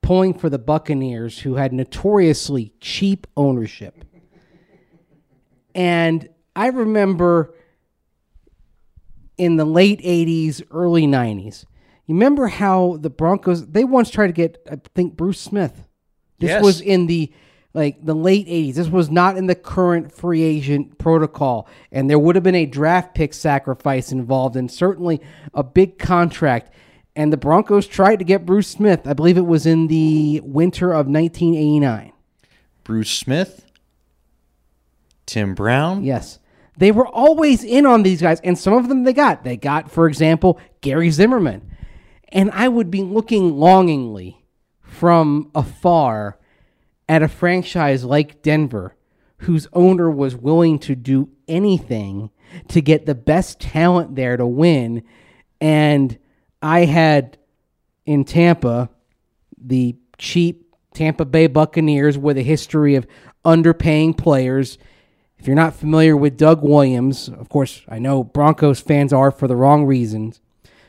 pulling 0.00 0.32
for 0.32 0.48
the 0.48 0.58
Buccaneers, 0.58 1.40
who 1.40 1.56
had 1.56 1.72
notoriously 1.72 2.72
cheap 2.80 3.26
ownership. 3.36 4.04
And 5.74 6.28
I 6.54 6.68
remember 6.68 7.56
in 9.36 9.56
the 9.56 9.64
late 9.64 10.00
80s, 10.00 10.62
early 10.70 11.08
90s, 11.08 11.64
you 12.06 12.14
remember 12.14 12.46
how 12.46 12.98
the 13.00 13.10
Broncos, 13.10 13.66
they 13.66 13.82
once 13.82 14.10
tried 14.10 14.28
to 14.28 14.32
get, 14.32 14.64
I 14.70 14.76
think, 14.94 15.16
Bruce 15.16 15.40
Smith. 15.40 15.88
This 16.38 16.50
Yes. 16.50 16.62
was 16.62 16.80
in 16.80 17.06
the 17.08 17.32
like 17.72 18.04
the 18.04 18.14
late 18.14 18.46
80s. 18.48 18.74
This 18.74 18.88
was 18.88 19.10
not 19.10 19.36
in 19.36 19.46
the 19.46 19.54
current 19.54 20.12
free 20.12 20.42
agent 20.42 20.98
protocol. 20.98 21.68
And 21.92 22.10
there 22.10 22.18
would 22.18 22.34
have 22.34 22.42
been 22.44 22.54
a 22.54 22.66
draft 22.66 23.14
pick 23.14 23.32
sacrifice 23.32 24.10
involved 24.12 24.56
and 24.56 24.70
certainly 24.70 25.20
a 25.54 25.62
big 25.62 25.98
contract. 25.98 26.72
And 27.14 27.32
the 27.32 27.36
Broncos 27.36 27.86
tried 27.86 28.18
to 28.20 28.24
get 28.24 28.46
Bruce 28.46 28.68
Smith. 28.68 29.06
I 29.06 29.12
believe 29.12 29.36
it 29.36 29.46
was 29.46 29.66
in 29.66 29.86
the 29.88 30.40
winter 30.44 30.92
of 30.92 31.06
1989. 31.06 32.12
Bruce 32.84 33.10
Smith, 33.10 33.66
Tim 35.26 35.54
Brown, 35.54 36.02
Yes. 36.02 36.38
They 36.76 36.92
were 36.92 37.06
always 37.06 37.62
in 37.62 37.84
on 37.84 38.04
these 38.04 38.22
guys, 38.22 38.40
and 38.40 38.58
some 38.58 38.72
of 38.72 38.88
them 38.88 39.04
they 39.04 39.12
got. 39.12 39.44
They 39.44 39.58
got, 39.58 39.90
for 39.90 40.08
example, 40.08 40.58
Gary 40.80 41.10
Zimmerman. 41.10 41.70
And 42.30 42.50
I 42.52 42.68
would 42.68 42.90
be 42.90 43.02
looking 43.02 43.58
longingly 43.58 44.42
from 44.80 45.50
afar 45.54 46.38
at 47.10 47.24
a 47.24 47.28
franchise 47.28 48.04
like 48.04 48.40
Denver, 48.40 48.94
whose 49.38 49.66
owner 49.72 50.08
was 50.08 50.36
willing 50.36 50.78
to 50.78 50.94
do 50.94 51.28
anything 51.48 52.30
to 52.68 52.80
get 52.80 53.04
the 53.04 53.16
best 53.16 53.58
talent 53.58 54.14
there 54.14 54.36
to 54.36 54.46
win. 54.46 55.02
And 55.60 56.16
I 56.62 56.84
had 56.84 57.36
in 58.06 58.24
Tampa 58.24 58.90
the 59.60 59.96
cheap 60.18 60.72
Tampa 60.94 61.24
Bay 61.24 61.48
Buccaneers 61.48 62.16
with 62.16 62.38
a 62.38 62.42
history 62.42 62.94
of 62.94 63.08
underpaying 63.44 64.16
players. 64.16 64.78
If 65.36 65.48
you're 65.48 65.56
not 65.56 65.74
familiar 65.74 66.16
with 66.16 66.36
Doug 66.36 66.62
Williams, 66.62 67.28
of 67.28 67.48
course, 67.48 67.82
I 67.88 67.98
know 67.98 68.22
Broncos 68.22 68.78
fans 68.78 69.12
are 69.12 69.32
for 69.32 69.48
the 69.48 69.56
wrong 69.56 69.84
reasons, 69.84 70.40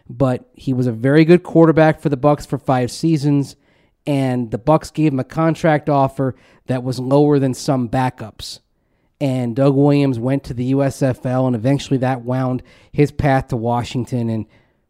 but 0.07 0.47
he 0.53 0.71
was 0.71 0.85
a 0.85 0.91
very 0.91 1.25
good 1.25 1.41
quarterback 1.41 1.99
for 1.99 2.09
the 2.09 2.17
Bucks 2.17 2.45
for 2.45 2.59
5 2.59 2.91
seasons 2.91 3.55
and 4.05 4.51
the 4.51 4.57
Bucks 4.57 4.91
gave 4.91 5.13
him 5.13 5.19
a 5.19 5.25
contract 5.25 5.89
offer 5.89 6.35
that 6.67 6.83
was 6.83 6.99
lower 6.99 7.39
than 7.39 7.53
some 7.53 7.89
backups. 7.89 8.59
And 9.19 9.55
Doug 9.55 9.75
Williams 9.75 10.17
went 10.17 10.43
to 10.45 10.53
the 10.53 10.73
USFL 10.73 11.45
and 11.45 11.55
eventually 11.55 11.99
that 11.99 12.23
wound 12.23 12.63
his 12.91 13.11
path 13.11 13.49
to 13.49 13.57
Washington 13.57 14.29
and 14.29 14.47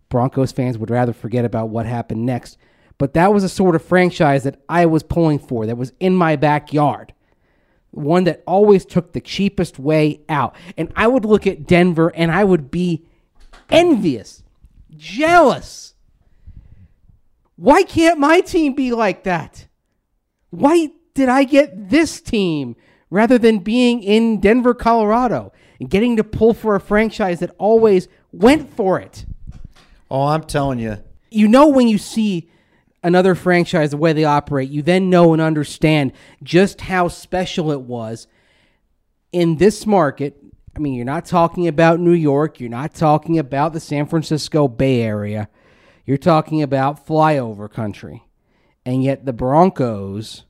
Broncos 0.07 0.51
fans 0.51 0.77
would 0.77 0.89
rather 0.89 1.13
forget 1.13 1.43
about 1.43 1.69
what 1.69 1.85
happened 1.85 2.25
next. 2.25 2.57
But 2.97 3.13
that 3.15 3.33
was 3.33 3.43
a 3.43 3.49
sort 3.49 3.75
of 3.75 3.83
franchise 3.83 4.43
that 4.43 4.61
I 4.69 4.85
was 4.85 5.03
pulling 5.03 5.39
for, 5.39 5.65
that 5.65 5.77
was 5.77 5.91
in 5.99 6.15
my 6.15 6.35
backyard. 6.35 7.13
One 7.89 8.23
that 8.25 8.43
always 8.45 8.85
took 8.85 9.11
the 9.11 9.19
cheapest 9.19 9.79
way 9.79 10.21
out. 10.29 10.55
And 10.77 10.93
I 10.95 11.07
would 11.07 11.25
look 11.25 11.45
at 11.45 11.67
Denver 11.67 12.09
and 12.15 12.31
I 12.31 12.43
would 12.43 12.71
be 12.71 13.05
envious, 13.69 14.43
jealous. 14.95 15.95
Why 17.61 17.83
can't 17.83 18.17
my 18.17 18.41
team 18.41 18.73
be 18.73 18.91
like 18.91 19.25
that? 19.25 19.67
Why 20.49 20.89
did 21.13 21.29
I 21.29 21.43
get 21.43 21.91
this 21.91 22.19
team 22.19 22.75
rather 23.11 23.37
than 23.37 23.59
being 23.59 24.01
in 24.01 24.39
Denver, 24.39 24.73
Colorado 24.73 25.53
and 25.79 25.87
getting 25.87 26.15
to 26.15 26.23
pull 26.23 26.55
for 26.55 26.73
a 26.73 26.79
franchise 26.79 27.39
that 27.39 27.53
always 27.59 28.07
went 28.31 28.75
for 28.75 28.99
it? 28.99 29.27
Oh, 30.09 30.23
I'm 30.23 30.45
telling 30.45 30.79
you. 30.79 31.03
You 31.29 31.47
know 31.47 31.67
when 31.67 31.87
you 31.87 31.99
see 31.99 32.49
another 33.03 33.35
franchise 33.35 33.91
the 33.91 33.97
way 33.97 34.11
they 34.11 34.23
operate, 34.23 34.71
you 34.71 34.81
then 34.81 35.11
know 35.11 35.31
and 35.31 35.39
understand 35.39 36.13
just 36.41 36.81
how 36.81 37.09
special 37.09 37.71
it 37.71 37.81
was 37.81 38.25
in 39.31 39.57
this 39.57 39.85
market. 39.85 40.35
I 40.75 40.79
mean, 40.79 40.95
you're 40.95 41.05
not 41.05 41.25
talking 41.25 41.67
about 41.67 41.99
New 41.99 42.13
York, 42.13 42.59
you're 42.59 42.71
not 42.71 42.95
talking 42.95 43.37
about 43.37 43.73
the 43.73 43.79
San 43.79 44.07
Francisco 44.07 44.67
Bay 44.67 45.03
Area. 45.03 45.47
You're 46.11 46.17
talking 46.17 46.61
about 46.61 47.07
flyover 47.07 47.71
country. 47.71 48.25
And 48.85 49.01
yet 49.01 49.25
the 49.25 49.31
Broncos 49.31 50.43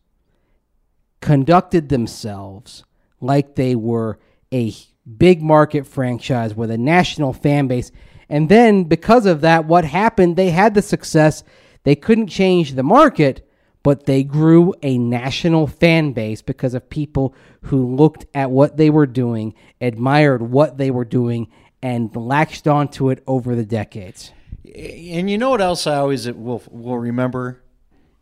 conducted 1.19 1.87
themselves 1.87 2.83
like 3.19 3.53
they 3.53 3.75
were 3.75 4.17
a 4.51 4.73
big 5.19 5.43
market 5.43 5.85
franchise 5.85 6.55
with 6.55 6.71
a 6.71 6.79
national 6.79 7.31
fan 7.31 7.67
base. 7.67 7.91
And 8.27 8.49
then 8.49 8.85
because 8.85 9.27
of 9.27 9.41
that, 9.41 9.65
what 9.65 9.85
happened? 9.85 10.35
They 10.35 10.49
had 10.49 10.73
the 10.73 10.81
success. 10.81 11.43
They 11.83 11.95
couldn't 11.95 12.29
change 12.29 12.73
the 12.73 12.81
market, 12.81 13.47
but 13.83 14.07
they 14.07 14.23
grew 14.23 14.73
a 14.81 14.97
national 14.97 15.67
fan 15.67 16.13
base 16.13 16.41
because 16.41 16.73
of 16.73 16.89
people 16.89 17.35
who 17.65 17.95
looked 17.95 18.25
at 18.33 18.49
what 18.49 18.77
they 18.77 18.89
were 18.89 19.05
doing, 19.05 19.53
admired 19.79 20.41
what 20.41 20.79
they 20.79 20.89
were 20.89 21.05
doing, 21.05 21.51
and 21.83 22.15
latched 22.15 22.65
onto 22.65 23.11
it 23.11 23.23
over 23.27 23.55
the 23.55 23.63
decades. 23.63 24.31
And 24.63 25.29
you 25.29 25.37
know 25.37 25.49
what 25.49 25.61
else 25.61 25.87
I 25.87 25.97
always 25.97 26.29
will 26.31 26.61
will 26.69 26.99
remember, 26.99 27.63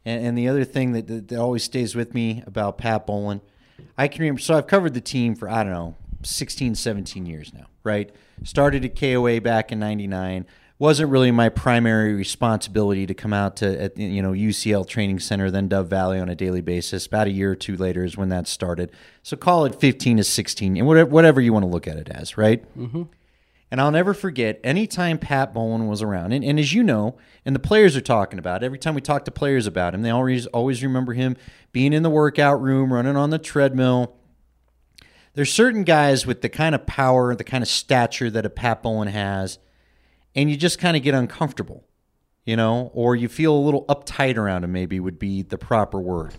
and, 0.06 0.26
and 0.26 0.38
the 0.38 0.48
other 0.48 0.64
thing 0.64 0.94
that, 0.94 1.08
that, 1.08 1.28
that 1.28 1.40
always 1.40 1.64
stays 1.64 1.96
with 1.96 2.14
me 2.14 2.44
about 2.48 2.78
Pat 2.78 3.06
Bowlen, 3.06 3.42
I 3.98 4.08
can 4.08 4.22
remember. 4.22 4.40
So 4.40 4.58
I've 4.58 4.68
covered 4.68 4.94
the 4.94 5.02
team 5.02 5.36
for 5.36 5.50
I 5.50 5.64
don't 5.64 5.74
know 5.74 5.96
16, 6.24 6.76
17 6.76 7.26
years 7.26 7.54
now, 7.54 7.66
right? 7.84 8.10
Started 8.44 8.86
at 8.86 8.98
KOA 8.98 9.42
back 9.42 9.72
in 9.72 9.80
'99. 9.80 10.46
Wasn't 10.78 11.10
really 11.10 11.32
my 11.32 11.50
primary 11.50 12.14
responsibility 12.14 13.06
to 13.06 13.14
come 13.14 13.34
out 13.34 13.58
to 13.58 13.84
at, 13.84 13.98
you 13.98 14.22
know 14.22 14.32
UCL 14.32 14.88
Training 14.88 15.20
Center, 15.20 15.52
then 15.52 15.68
Dove 15.68 15.90
Valley 15.90 16.20
on 16.22 16.30
a 16.30 16.36
daily 16.36 16.62
basis. 16.62 17.06
About 17.06 17.28
a 17.28 17.32
year 17.32 17.52
or 17.52 17.56
two 17.56 17.76
later 17.76 18.06
is 18.06 18.16
when 18.16 18.30
that 18.30 18.48
started. 18.48 18.92
So 19.24 19.36
call 19.36 19.66
it 19.66 19.76
15 19.76 20.18
to 20.18 20.24
16, 20.24 20.78
and 20.78 20.88
whatever, 20.88 21.10
whatever 21.10 21.42
you 21.42 21.52
want 21.52 21.64
to 21.64 21.70
look 21.70 21.86
at 21.86 21.98
it 21.98 22.08
as, 22.08 22.38
right? 22.38 22.64
Mm-hmm. 22.78 23.04
And 23.72 23.80
I'll 23.80 23.92
never 23.92 24.14
forget 24.14 24.60
anytime 24.64 25.20
Pat 25.20 25.54
Bowlen 25.54 25.88
was 25.88 26.02
around. 26.02 26.32
And, 26.32 26.44
and, 26.44 26.60
as 26.60 26.74
you 26.74 26.82
know, 26.82 27.18
and 27.46 27.56
the 27.56 27.60
players 27.60 27.96
are 27.96 28.02
talking 28.02 28.40
about, 28.40 28.64
every 28.64 28.80
time 28.80 28.96
we 28.96 29.02
talk 29.02 29.26
to 29.26 29.32
players 29.32 29.68
about 29.68 29.94
him, 29.94 30.02
they 30.02 30.10
always 30.10 30.48
always 30.48 30.82
remember 30.82 31.14
him 31.14 31.38
being 31.72 31.94
in 31.94 32.02
the 32.02 32.10
workout 32.10 32.62
room, 32.62 32.92
running 32.92 33.16
on 33.16 33.30
the 33.30 33.38
treadmill. 33.38 34.16
There's 35.36 35.54
certain 35.54 35.84
guys 35.84 36.26
with 36.26 36.42
the 36.42 36.50
kind 36.50 36.74
of 36.74 36.88
power, 36.88 37.36
the 37.36 37.44
kind 37.44 37.62
of 37.62 37.68
stature 37.68 38.32
that 38.32 38.46
a 38.46 38.50
Pat 38.50 38.82
Bowlen 38.82 39.08
has, 39.08 39.60
and 40.36 40.50
you 40.50 40.58
just 40.58 40.80
kind 40.80 40.98
of 40.98 41.04
get 41.04 41.14
uncomfortable, 41.14 41.86
you 42.46 42.56
know, 42.56 42.90
or 42.94 43.16
you 43.16 43.30
feel 43.30 43.54
a 43.54 43.60
little 43.60 43.86
uptight 43.86 44.36
around 44.36 44.64
him, 44.64 44.72
maybe 44.72 45.00
would 45.00 45.20
be 45.20 45.44
the 45.44 45.60
proper 45.60 46.00
word 46.00 46.34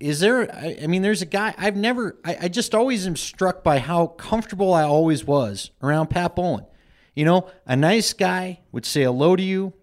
is 0.00 0.20
there 0.20 0.52
I, 0.54 0.78
I, 0.82 0.86
mean 0.86 1.02
there's 1.02 1.22
a 1.22 1.26
guy 1.26 1.54
i've 1.56 1.76
never 1.76 2.16
I, 2.24 2.36
I, 2.42 2.48
just 2.48 2.74
always 2.74 3.06
am 3.06 3.16
struck 3.16 3.62
by 3.62 3.78
how 3.78 4.08
comfortable 4.08 4.74
i 4.74 4.82
always 4.82 5.24
was 5.24 5.70
around 5.82 6.08
pat 6.08 6.34
Bowlen. 6.34 6.66
you 7.14 7.24
know 7.24 7.48
a 7.66 7.76
nice 7.76 8.12
guy 8.12 8.60
would 8.72 8.86
say 8.86 9.02
hello 9.02 9.36
to 9.36 9.42
you. 9.42 9.74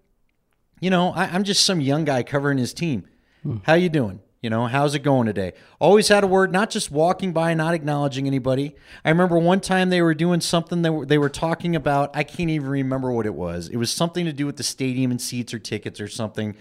You 0.80 0.90
know 0.90 1.12
I, 1.12 1.34
am 1.34 1.44
just 1.44 1.64
some 1.64 1.80
young 1.80 2.04
guy 2.04 2.22
covering 2.22 2.58
his 2.58 2.74
team. 2.74 3.04
Hmm. 3.42 3.58
how 3.62 3.74
you 3.74 3.88
doing? 3.88 4.20
You 4.42 4.50
know 4.50 4.66
how's 4.66 4.94
it 4.94 5.00
going 5.00 5.26
today? 5.26 5.54
Always 5.80 6.08
had 6.08 6.22
a 6.22 6.26
word 6.26 6.52
not 6.52 6.68
just 6.68 6.90
walking 6.90 7.32
by 7.32 7.54
not 7.54 7.72
acknowledging 7.72 8.26
anybody. 8.26 8.76
I 9.04 9.08
remember 9.08 9.38
one 9.38 9.60
time 9.60 9.88
they 9.88 10.02
were 10.02 10.14
doing 10.14 10.42
something 10.42 10.82
they 10.82 10.90
were, 10.90 11.06
they 11.06 11.18
were 11.18 11.30
talking 11.30 11.74
about. 11.74 12.14
I 12.14 12.22
can't 12.22 12.50
even 12.50 12.68
remember 12.68 13.10
what 13.10 13.24
it 13.24 13.34
was. 13.34 13.68
It 13.68 13.76
was 13.78 13.90
something 13.90 14.26
to 14.26 14.32
do 14.32 14.44
with 14.44 14.56
the 14.56 14.62
stadium 14.62 15.10
and 15.10 15.20
seats 15.20 15.54
or 15.54 15.58
tickets 15.58 16.00
or 16.00 16.08
something. 16.08 16.54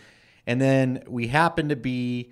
And 0.47 0.61
then 0.61 1.03
we 1.07 1.27
happened 1.27 1.69
to 1.69 1.75
be 1.75 2.31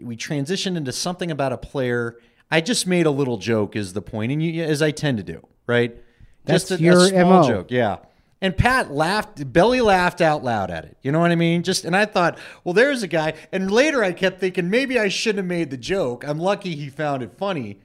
we 0.00 0.16
transitioned 0.16 0.76
into 0.76 0.92
something 0.92 1.30
about 1.30 1.52
a 1.52 1.58
player. 1.58 2.18
I 2.50 2.60
just 2.60 2.86
made 2.86 3.06
a 3.06 3.10
little 3.10 3.38
joke, 3.38 3.76
is 3.76 3.92
the 3.92 4.02
point, 4.02 4.32
and 4.32 4.42
you, 4.42 4.62
as 4.62 4.82
I 4.82 4.90
tend 4.90 5.18
to 5.18 5.24
do, 5.24 5.46
right? 5.66 5.96
That's 6.44 6.68
just 6.68 6.80
a, 6.80 6.82
your 6.82 7.04
a 7.04 7.08
small 7.08 7.42
MO. 7.42 7.48
joke, 7.48 7.70
yeah. 7.70 7.98
And 8.40 8.56
Pat 8.56 8.90
laughed, 8.90 9.52
belly 9.52 9.80
laughed 9.80 10.20
out 10.20 10.42
loud 10.42 10.70
at 10.70 10.84
it. 10.84 10.96
You 11.02 11.12
know 11.12 11.20
what 11.20 11.30
I 11.30 11.36
mean? 11.36 11.62
Just 11.62 11.84
and 11.84 11.94
I 11.94 12.06
thought, 12.06 12.38
well, 12.64 12.72
there's 12.74 13.04
a 13.04 13.06
guy. 13.06 13.34
And 13.52 13.70
later 13.70 14.02
I 14.02 14.12
kept 14.12 14.40
thinking 14.40 14.68
maybe 14.68 14.98
I 14.98 15.06
shouldn't 15.08 15.38
have 15.38 15.46
made 15.46 15.70
the 15.70 15.76
joke. 15.76 16.24
I'm 16.26 16.40
lucky 16.40 16.74
he 16.74 16.88
found 16.88 17.22
it 17.22 17.32
funny. 17.38 17.78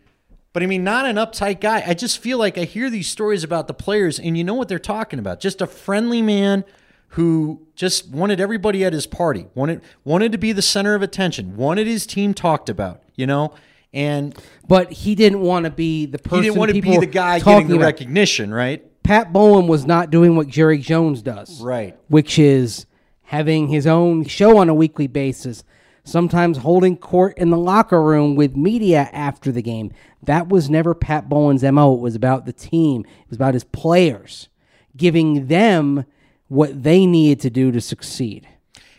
But 0.53 0.63
I 0.63 0.65
mean, 0.65 0.83
not 0.83 1.05
an 1.05 1.17
uptight 1.17 1.59
guy. 1.59 1.83
I 1.85 1.93
just 1.93 2.17
feel 2.17 2.39
like 2.39 2.57
I 2.57 2.63
hear 2.63 2.89
these 2.89 3.07
stories 3.07 3.43
about 3.43 3.67
the 3.67 3.75
players, 3.75 4.19
and 4.19 4.35
you 4.35 4.43
know 4.43 4.55
what 4.55 4.67
they're 4.67 4.79
talking 4.79 5.19
about. 5.19 5.39
Just 5.39 5.61
a 5.61 5.67
friendly 5.67 6.23
man 6.23 6.65
who 7.09 7.65
just 7.75 8.09
wanted 8.09 8.39
everybody 8.39 8.83
at 8.83 8.93
his 8.93 9.07
party, 9.07 9.47
wanted 9.55 9.81
wanted 10.03 10.31
to 10.31 10.37
be 10.37 10.51
the 10.51 10.61
center 10.61 10.95
of 10.95 11.01
attention, 11.01 11.55
wanted 11.55 11.87
his 11.87 12.05
team 12.05 12.33
talked 12.33 12.69
about, 12.69 13.01
you 13.15 13.25
know, 13.25 13.53
and 13.93 14.37
but 14.67 14.91
he 14.91 15.15
didn't 15.15 15.41
want 15.41 15.65
to 15.65 15.71
be 15.71 16.05
the 16.05 16.19
person. 16.19 16.43
He 16.43 16.49
didn't 16.49 16.59
want 16.59 16.73
to 16.73 16.81
be 16.81 16.97
the 16.97 17.05
guy 17.05 17.39
getting 17.39 17.67
the 17.67 17.75
about. 17.75 17.85
recognition, 17.85 18.53
right? 18.53 18.83
Pat 19.03 19.31
Bowlen 19.31 19.67
was 19.67 19.85
not 19.85 20.09
doing 20.09 20.35
what 20.35 20.47
Jerry 20.47 20.79
Jones 20.79 21.21
does, 21.21 21.61
right? 21.61 21.97
Which 22.09 22.37
is 22.37 22.85
having 23.23 23.69
his 23.69 23.87
own 23.87 24.25
show 24.25 24.57
on 24.57 24.69
a 24.69 24.73
weekly 24.73 25.07
basis, 25.07 25.63
sometimes 26.03 26.57
holding 26.57 26.97
court 26.97 27.37
in 27.37 27.49
the 27.49 27.57
locker 27.57 28.01
room 28.01 28.35
with 28.35 28.55
media 28.55 29.09
after 29.13 29.51
the 29.51 29.61
game. 29.61 29.91
That 30.23 30.49
was 30.49 30.69
never 30.69 30.93
Pat 30.93 31.29
Bowlen's 31.29 31.63
mo. 31.63 31.95
It 31.95 32.01
was 32.01 32.15
about 32.15 32.45
the 32.45 32.53
team. 32.53 33.01
It 33.01 33.29
was 33.29 33.37
about 33.37 33.53
his 33.53 33.63
players, 33.63 34.49
giving 34.95 35.47
them 35.47 36.05
what 36.47 36.83
they 36.83 37.05
needed 37.05 37.39
to 37.41 37.49
do 37.49 37.71
to 37.71 37.81
succeed. 37.81 38.47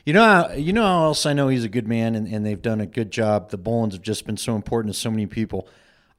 You 0.04 0.14
know, 0.14 0.24
how, 0.24 0.52
you 0.52 0.72
know 0.72 0.82
how 0.82 1.04
else 1.04 1.26
I 1.26 1.34
know 1.34 1.48
he's 1.48 1.64
a 1.64 1.68
good 1.68 1.86
man, 1.86 2.14
and, 2.14 2.26
and 2.26 2.44
they've 2.44 2.60
done 2.60 2.80
a 2.80 2.86
good 2.86 3.10
job. 3.10 3.50
The 3.50 3.58
Bowlens 3.58 3.92
have 3.92 4.02
just 4.02 4.24
been 4.24 4.38
so 4.38 4.56
important 4.56 4.94
to 4.94 4.98
so 4.98 5.10
many 5.10 5.26
people. 5.26 5.68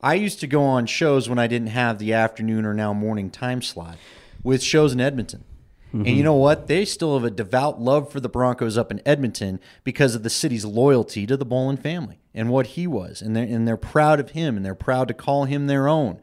I 0.02 0.14
used 0.14 0.40
to 0.42 0.48
go 0.48 0.64
on 0.64 0.86
shows 0.86 1.28
when 1.28 1.40
I 1.40 1.48
didn't 1.48 1.70
have 1.70 1.98
the 1.98 2.14
afternoon 2.14 2.66
or 2.66 2.74
now 2.74 2.94
morning 2.94 3.30
time 3.30 3.62
slot 3.62 3.98
with 4.44 4.64
shows 4.64 4.94
in 4.94 5.02
Edmonton. 5.02 5.44
Mm-hmm. 5.90 6.06
And 6.06 6.18
you 6.18 6.24
know 6.24 6.36
what? 6.36 6.68
They 6.68 6.86
still 6.86 7.16
have 7.16 7.24
a 7.24 7.32
devout 7.32 7.82
love 7.82 8.12
for 8.12 8.20
the 8.20 8.30
Broncos 8.30 8.78
up 8.78 8.92
in 8.92 9.02
Edmonton 9.06 9.60
because 9.84 10.14
of 10.14 10.22
the 10.24 10.30
city's 10.30 10.64
loyalty 10.64 11.26
to 11.26 11.36
the 11.36 11.46
Bowlen 11.46 11.78
family 11.78 12.20
and 12.34 12.50
what 12.50 12.68
he 12.68 12.86
was. 12.86 13.22
And 13.22 13.36
they're, 13.36 13.44
and 13.44 13.68
they're 13.68 13.76
proud 13.76 14.20
of 14.20 14.32
him 14.32 14.56
and 14.56 14.64
they're 14.64 14.76
proud 14.76 15.08
to 15.08 15.14
call 15.14 15.46
him 15.46 15.66
their 15.66 15.88
own. 15.88 16.22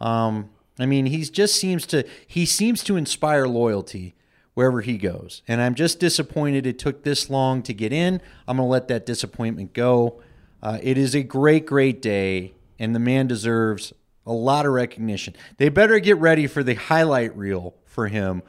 Um, 0.00 0.50
I 0.78 0.84
mean, 0.84 1.06
he 1.06 1.22
just 1.22 1.56
seems 1.56 1.86
to 1.86 2.06
he 2.26 2.44
seems 2.44 2.84
to 2.84 2.96
inspire 2.96 3.46
loyalty 3.46 4.14
wherever 4.56 4.80
he 4.80 4.96
goes. 4.96 5.42
And 5.46 5.60
I'm 5.60 5.74
just 5.74 6.00
disappointed 6.00 6.66
it 6.66 6.78
took 6.78 7.02
this 7.02 7.28
long 7.28 7.62
to 7.64 7.74
get 7.74 7.92
in. 7.92 8.22
I'm 8.48 8.56
going 8.56 8.66
to 8.66 8.70
let 8.70 8.88
that 8.88 9.04
disappointment 9.04 9.74
go. 9.74 10.22
Uh, 10.62 10.78
it 10.82 10.96
is 10.96 11.14
a 11.14 11.22
great, 11.22 11.66
great 11.66 12.00
day, 12.00 12.54
and 12.78 12.94
the 12.94 12.98
man 12.98 13.26
deserves 13.26 13.92
a 14.24 14.32
lot 14.32 14.64
of 14.64 14.72
recognition. 14.72 15.34
They 15.58 15.68
better 15.68 15.98
get 15.98 16.16
ready 16.16 16.46
for 16.46 16.62
the 16.62 16.72
highlight 16.72 17.36
reel 17.36 17.74
for 17.84 18.08
him 18.08 18.42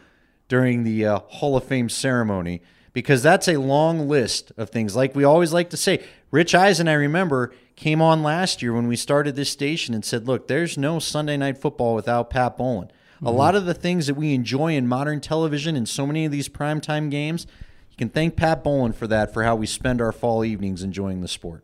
during 0.47 0.85
the 0.85 1.05
uh, 1.05 1.19
Hall 1.27 1.57
of 1.57 1.65
Fame 1.65 1.89
ceremony 1.89 2.61
because 2.93 3.21
that's 3.21 3.49
a 3.49 3.57
long 3.57 4.07
list 4.07 4.53
of 4.55 4.69
things. 4.69 4.95
Like 4.95 5.13
we 5.13 5.25
always 5.25 5.51
like 5.51 5.71
to 5.71 5.77
say, 5.77 6.01
Rich 6.31 6.55
Eisen, 6.55 6.87
I 6.87 6.93
remember, 6.93 7.53
came 7.75 8.01
on 8.01 8.23
last 8.23 8.61
year 8.61 8.71
when 8.71 8.87
we 8.87 8.95
started 8.95 9.35
this 9.35 9.49
station 9.49 9.93
and 9.93 10.05
said, 10.05 10.25
Look, 10.25 10.47
there's 10.47 10.77
no 10.77 10.99
Sunday 10.99 11.35
night 11.35 11.57
football 11.57 11.95
without 11.95 12.29
Pat 12.29 12.57
Bowlen. 12.57 12.91
Mm-hmm. 13.17 13.27
A 13.27 13.31
lot 13.31 13.55
of 13.55 13.65
the 13.65 13.73
things 13.73 14.07
that 14.07 14.13
we 14.13 14.33
enjoy 14.33 14.75
in 14.75 14.87
modern 14.87 15.19
television 15.19 15.75
and 15.75 15.89
so 15.89 16.05
many 16.05 16.25
of 16.25 16.31
these 16.31 16.47
primetime 16.47 17.09
games, 17.09 17.47
you 17.89 17.97
can 17.97 18.09
thank 18.09 18.35
Pat 18.35 18.63
Bowlen 18.63 18.93
for 18.93 19.07
that, 19.07 19.33
for 19.33 19.43
how 19.43 19.55
we 19.55 19.65
spend 19.65 20.01
our 20.01 20.11
fall 20.11 20.45
evenings 20.45 20.83
enjoying 20.83 21.21
the 21.21 21.27
sport. 21.27 21.63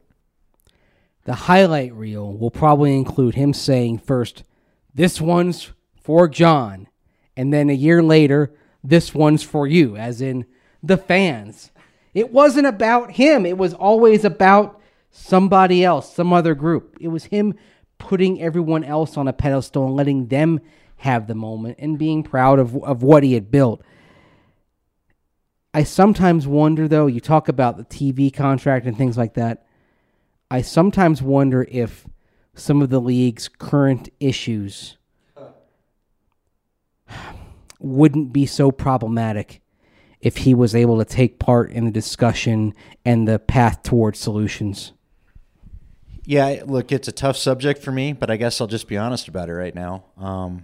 The 1.26 1.36
highlight 1.36 1.94
reel 1.94 2.34
will 2.34 2.52
probably 2.52 2.98
include 2.98 3.36
him 3.36 3.54
saying 3.54 4.00
first, 4.00 4.44
This 4.96 5.22
one's 5.22 5.72
for 5.96 6.28
John. 6.28 6.88
And 7.38 7.54
then 7.54 7.70
a 7.70 7.74
year 7.74 8.02
later, 8.02 8.54
This 8.84 9.14
one's 9.14 9.44
for 9.44 9.68
you, 9.68 9.96
as 9.96 10.22
in 10.22 10.46
the 10.82 10.98
fans. 10.98 11.72
It 12.16 12.32
wasn't 12.32 12.68
about 12.68 13.12
him, 13.12 13.46
it 13.46 13.58
was 13.58 13.74
always 13.74 14.26
about 14.26 14.82
somebody 15.12 15.86
else, 15.86 16.14
some 16.14 16.34
other 16.34 16.56
group. 16.56 16.98
It 17.00 17.10
was 17.10 17.26
him 17.26 17.54
putting 18.00 18.42
everyone 18.42 18.84
else 18.84 19.16
on 19.16 19.28
a 19.28 19.34
pedestal 19.34 19.86
and 19.86 19.96
letting 19.96 20.28
them 20.28 20.60
have 21.04 21.28
the 21.28 21.36
moment 21.36 21.76
and 21.80 22.00
being 22.00 22.24
proud 22.24 22.60
of, 22.60 22.82
of 22.82 23.04
what 23.04 23.24
he 23.24 23.34
had 23.34 23.52
built. 23.52 23.84
I 25.74 25.84
sometimes 25.84 26.48
wonder, 26.48 26.88
though, 26.88 27.08
you 27.08 27.20
talk 27.20 27.50
about 27.50 27.78
the 27.78 27.84
TV 27.84 28.34
contract 28.34 28.86
and 28.86 28.98
things 28.98 29.18
like 29.18 29.34
that. 29.34 29.66
I 30.50 30.62
sometimes 30.62 31.22
wonder 31.22 31.68
if 31.70 32.08
some 32.56 32.82
of 32.82 32.90
the 32.90 33.02
league's 33.02 33.50
current 33.50 34.10
issues 34.22 34.98
wouldn't 37.80 38.32
be 38.32 38.46
so 38.46 38.72
problematic 38.72 39.62
if 40.22 40.38
he 40.38 40.54
was 40.54 40.74
able 40.74 41.00
to 41.00 41.06
take 41.06 41.38
part 41.38 41.70
in 41.72 41.84
the 41.84 41.92
discussion 41.92 42.74
and 43.04 43.28
the 43.28 43.40
path 43.40 43.84
towards 43.84 44.20
solutions. 44.20 44.94
Yeah, 46.26 46.64
look, 46.66 46.94
it's 46.94 47.10
a 47.10 47.12
tough 47.12 47.36
subject 47.36 47.84
for 47.84 47.92
me, 47.92 48.14
but 48.14 48.32
I 48.32 48.38
guess 48.38 48.62
I'll 48.62 48.68
just 48.68 48.88
be 48.88 48.96
honest 48.96 49.28
about 49.28 49.50
it 49.50 49.54
right 49.54 49.76
now. 49.76 50.06
Um, 50.18 50.64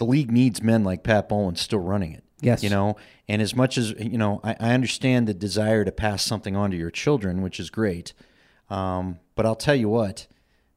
the 0.00 0.04
league 0.04 0.32
needs 0.32 0.60
men 0.60 0.82
like 0.82 1.04
Pat 1.04 1.28
Bowlen 1.28 1.54
still 1.54 1.78
running 1.78 2.12
it. 2.12 2.24
Yes. 2.40 2.64
You 2.64 2.70
know, 2.70 2.96
and 3.28 3.40
as 3.40 3.54
much 3.54 3.78
as, 3.78 3.90
you 3.92 4.18
know, 4.18 4.40
I, 4.42 4.56
I 4.58 4.74
understand 4.74 5.28
the 5.28 5.34
desire 5.34 5.84
to 5.84 5.92
pass 5.92 6.24
something 6.24 6.56
on 6.56 6.72
to 6.72 6.76
your 6.76 6.90
children, 6.90 7.42
which 7.42 7.60
is 7.60 7.70
great. 7.70 8.12
Um, 8.68 9.20
but 9.36 9.46
I'll 9.46 9.54
tell 9.54 9.76
you 9.76 9.88
what, 9.88 10.26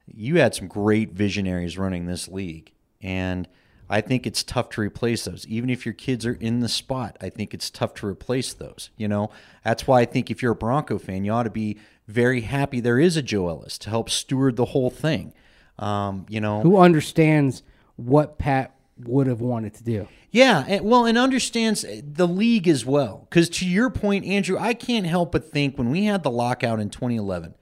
you 0.06 0.36
had 0.36 0.54
some 0.54 0.68
great 0.68 1.14
visionaries 1.14 1.78
running 1.78 2.06
this 2.06 2.28
league. 2.28 2.72
And– 3.02 3.48
I 3.90 4.02
think 4.02 4.26
it's 4.26 4.44
tough 4.44 4.70
to 4.72 4.82
replace 4.82 5.26
those. 5.26 5.46
Even 5.48 5.70
if 5.70 5.86
your 5.86 5.94
kids 5.94 6.26
are 6.26 6.34
in 6.34 6.62
the 6.62 6.70
spot, 6.70 7.18
I 7.22 7.30
think 7.30 7.54
it's 7.54 7.70
tough 7.70 7.94
to 7.96 8.08
replace 8.08 8.54
those. 8.54 8.90
You 8.98 9.08
know, 9.08 9.30
that's 9.64 9.86
why 9.86 10.02
I 10.02 10.06
think 10.06 10.32
if 10.32 10.42
you're 10.42 10.54
a 10.54 10.56
Bronco 10.56 10.98
fan, 10.98 11.26
you 11.26 11.32
ought 11.32 11.44
to 11.44 11.52
be 11.52 11.78
very 12.08 12.42
happy 12.42 12.80
there 12.80 13.00
is 13.00 13.18
a 13.18 13.22
Joe 13.22 13.50
Ellis 13.50 13.78
to 13.80 13.90
help 13.90 14.10
steward 14.10 14.56
the 14.56 14.66
whole 14.66 14.90
thing. 14.90 15.34
Um, 15.78 16.26
you 16.30 16.42
know, 16.42 16.62
who 16.62 16.78
understands 16.78 17.62
what 17.96 18.38
Pat 18.38 18.76
would 19.08 19.28
have 19.28 19.42
wanted 19.42 19.74
to 19.76 19.84
do. 19.84 20.08
Yeah, 20.32 20.66
and, 20.68 20.86
well, 20.86 21.06
and 21.06 21.18
understands 21.18 21.86
the 22.04 22.28
league 22.28 22.68
as 22.68 22.86
well. 22.86 23.28
Because 23.30 23.50
to 23.50 23.68
your 23.68 23.90
point, 23.90 24.26
Andrew, 24.26 24.58
I 24.58 24.74
can't 24.74 25.06
help 25.06 25.32
but 25.32 25.52
think 25.52 25.78
when 25.78 25.90
we 25.90 26.06
had 26.06 26.24
the 26.24 26.32
lockout 26.32 26.80
in 26.80 26.90
2011, 26.90 27.54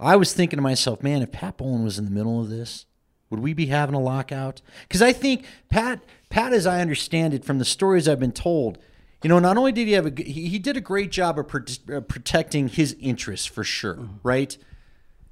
I 0.00 0.16
was 0.16 0.32
thinking 0.32 0.58
to 0.58 0.62
myself, 0.62 1.02
man, 1.02 1.22
if 1.22 1.32
Pat 1.32 1.56
Bowlen 1.56 1.82
was 1.82 1.98
in 1.98 2.04
the 2.04 2.10
middle 2.10 2.40
of 2.40 2.48
this, 2.48 2.86
would 3.30 3.40
we 3.40 3.52
be 3.52 3.66
having 3.66 3.94
a 3.94 4.00
lockout? 4.00 4.62
Because 4.82 5.02
I 5.02 5.12
think 5.12 5.44
Pat, 5.68 6.00
Pat, 6.30 6.52
as 6.52 6.66
I 6.66 6.80
understand 6.80 7.34
it 7.34 7.44
from 7.44 7.58
the 7.58 7.64
stories 7.64 8.08
I've 8.08 8.20
been 8.20 8.32
told, 8.32 8.78
you 9.22 9.28
know, 9.28 9.38
not 9.38 9.56
only 9.56 9.72
did 9.72 9.88
he 9.88 9.94
have 9.94 10.06
a 10.06 10.22
he, 10.22 10.48
he 10.48 10.58
did 10.58 10.76
a 10.76 10.80
great 10.80 11.10
job 11.10 11.38
of 11.38 11.48
pro- 11.48 11.96
uh, 11.96 12.00
protecting 12.00 12.68
his 12.68 12.96
interests 13.00 13.46
for 13.46 13.64
sure, 13.64 13.96
mm-hmm. 13.96 14.16
right? 14.22 14.56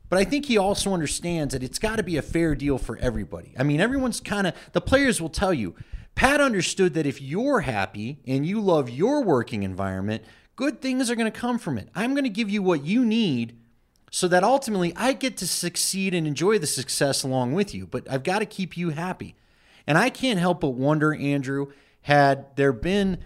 But 0.09 0.19
I 0.19 0.25
think 0.25 0.47
he 0.47 0.57
also 0.57 0.93
understands 0.93 1.53
that 1.53 1.63
it's 1.63 1.79
got 1.79 1.97
to 1.97 2.03
be 2.03 2.17
a 2.17 2.23
fair 2.23 2.55
deal 2.55 2.79
for 2.79 2.97
everybody. 2.99 3.55
I 3.59 3.63
mean, 3.63 3.81
everyone's 3.81 4.21
kind 4.21 4.47
of 4.47 4.55
the 4.73 4.81
players 4.81 5.21
will 5.21 5.29
tell 5.29 5.53
you. 5.53 5.75
Pat 6.15 6.41
understood 6.41 6.95
that 6.95 7.07
if 7.07 7.21
you're 7.21 7.61
happy 7.61 8.21
and 8.27 8.47
you 8.47 8.61
love 8.61 8.89
your 8.89 9.23
working 9.23 9.63
environment, 9.63 10.25
good 10.55 10.81
things 10.81 11.11
are 11.11 11.17
going 11.17 11.31
to 11.31 11.39
come 11.39 11.59
from 11.59 11.77
it. 11.77 11.89
I'm 11.95 12.15
going 12.15 12.25
to 12.25 12.31
give 12.31 12.49
you 12.49 12.63
what 12.63 12.85
you 12.85 13.05
need 13.05 13.59
so 14.11 14.29
that 14.29 14.45
ultimately 14.45 14.95
I 14.97 15.13
get 15.13 15.37
to 15.39 15.47
succeed 15.47 16.15
and 16.15 16.27
enjoy 16.27 16.59
the 16.59 16.67
success 16.67 17.23
along 17.23 17.53
with 17.53 17.75
you. 17.75 17.87
But 17.87 18.11
I've 18.11 18.23
got 18.23 18.39
to 18.39 18.47
keep 18.47 18.77
you 18.77 18.91
happy. 18.91 19.35
And 19.87 19.99
I 19.99 20.09
can't 20.09 20.39
help 20.39 20.61
but 20.61 20.71
wonder, 20.71 21.15
Andrew, 21.15 21.73
had 22.03 22.57
there 22.57 22.73
been 22.73 23.19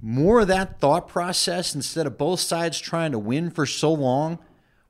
more 0.00 0.40
of 0.40 0.48
that 0.48 0.80
thought 0.80 1.08
process 1.08 1.74
instead 1.74 2.06
of 2.06 2.16
both 2.16 2.40
sides 2.40 2.78
trying 2.78 3.12
to 3.12 3.18
win 3.18 3.50
for 3.50 3.66
so 3.66 3.92
long, 3.92 4.38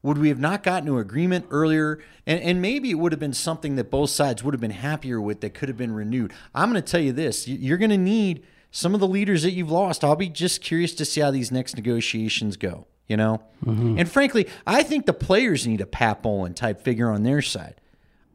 would 0.02 0.18
we 0.18 0.28
have 0.28 0.38
not 0.38 0.62
gotten 0.62 0.86
to 0.86 0.98
agreement 0.98 1.46
earlier? 1.50 1.98
And, 2.26 2.40
and 2.40 2.62
maybe 2.62 2.90
it 2.90 2.94
would 2.94 3.12
have 3.12 3.20
been 3.20 3.32
something 3.32 3.76
that 3.76 3.90
both 3.90 4.10
sides 4.10 4.42
would 4.44 4.54
have 4.54 4.60
been 4.60 4.70
happier 4.70 5.20
with 5.20 5.40
that 5.40 5.54
could 5.54 5.68
have 5.68 5.78
been 5.78 5.92
renewed. 5.92 6.32
I'm 6.54 6.70
going 6.70 6.82
to 6.82 6.90
tell 6.90 7.00
you 7.00 7.12
this 7.12 7.48
you're 7.48 7.78
going 7.78 7.90
to 7.90 7.98
need 7.98 8.44
some 8.70 8.94
of 8.94 9.00
the 9.00 9.08
leaders 9.08 9.42
that 9.42 9.52
you've 9.52 9.70
lost. 9.70 10.04
I'll 10.04 10.16
be 10.16 10.28
just 10.28 10.60
curious 10.62 10.94
to 10.94 11.04
see 11.04 11.20
how 11.20 11.30
these 11.30 11.50
next 11.50 11.76
negotiations 11.76 12.56
go 12.56 12.86
you 13.08 13.16
know? 13.16 13.42
Mm-hmm. 13.64 13.98
And 13.98 14.08
frankly, 14.08 14.46
I 14.66 14.82
think 14.82 15.06
the 15.06 15.12
players 15.12 15.66
need 15.66 15.80
a 15.80 15.86
Pat 15.86 16.22
Bowlen 16.22 16.54
type 16.54 16.80
figure 16.82 17.10
on 17.10 17.24
their 17.24 17.42
side. 17.42 17.80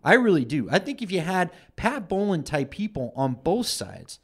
I 0.03 0.15
really 0.15 0.43
do. 0.43 0.67
I 0.69 0.79
think 0.79 1.01
if 1.01 1.11
you 1.11 1.21
had 1.21 1.51
Pat 1.77 2.09
Bowlen 2.09 2.43
type 2.43 2.71
people 2.71 3.13
on 3.15 3.35
both 3.35 3.67
sides, 3.67 4.19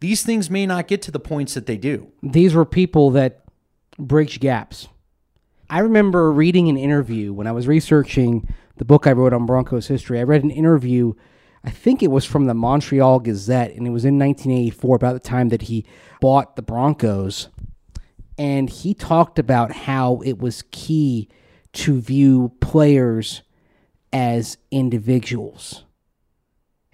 these 0.00 0.22
things 0.22 0.50
may 0.50 0.66
not 0.66 0.88
get 0.88 1.00
to 1.02 1.10
the 1.10 1.20
points 1.20 1.54
that 1.54 1.66
they 1.66 1.78
do. 1.78 2.12
These 2.22 2.54
were 2.54 2.66
people 2.66 3.10
that 3.12 3.44
bridge 3.98 4.40
gaps. 4.40 4.88
I 5.72 5.78
remember 5.78 6.30
reading 6.30 6.68
an 6.68 6.76
interview 6.76 7.32
when 7.32 7.46
I 7.46 7.52
was 7.52 7.66
researching 7.66 8.46
the 8.76 8.84
book 8.84 9.06
I 9.06 9.12
wrote 9.12 9.32
on 9.32 9.46
Broncos 9.46 9.86
history. 9.86 10.20
I 10.20 10.24
read 10.24 10.44
an 10.44 10.50
interview, 10.50 11.14
I 11.64 11.70
think 11.70 12.02
it 12.02 12.10
was 12.10 12.26
from 12.26 12.44
the 12.44 12.52
Montreal 12.52 13.20
Gazette, 13.20 13.70
and 13.74 13.86
it 13.86 13.90
was 13.90 14.04
in 14.04 14.18
1984, 14.18 14.96
about 14.96 15.14
the 15.14 15.18
time 15.18 15.48
that 15.48 15.62
he 15.62 15.86
bought 16.20 16.56
the 16.56 16.62
Broncos 16.62 17.48
and 18.36 18.68
he 18.68 18.92
talked 18.92 19.38
about 19.38 19.72
how 19.72 20.20
it 20.26 20.38
was 20.38 20.64
key 20.72 21.30
to 21.72 22.02
view 22.02 22.52
players 22.60 23.40
as 24.12 24.58
individuals, 24.70 25.84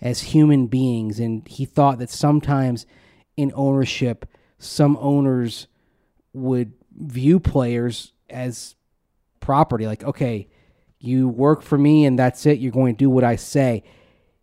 as 0.01 0.21
human 0.21 0.69
beings. 0.69 1.19
And 1.19 1.49
he 1.49 1.65
thought 1.65 1.99
that 1.99 2.11
sometimes 2.11 2.87
in 3.37 3.51
ownership, 3.57 4.25
some 4.57 4.97
owners 5.01 5.67
would 6.33 6.75
view 6.97 7.41
players 7.41 8.13
as 8.31 8.75
property. 9.41 9.87
Like, 9.87 10.05
okay, 10.05 10.49
you 10.99 11.29
work 11.29 11.63
for 11.63 11.79
me 11.79 12.05
and 12.05 12.19
that's 12.19 12.47
it. 12.47 12.59
You're 12.59 12.73
going 12.73 12.95
to 12.95 12.99
do 12.99 13.11
what 13.11 13.25
I 13.25 13.37
say. 13.37 13.83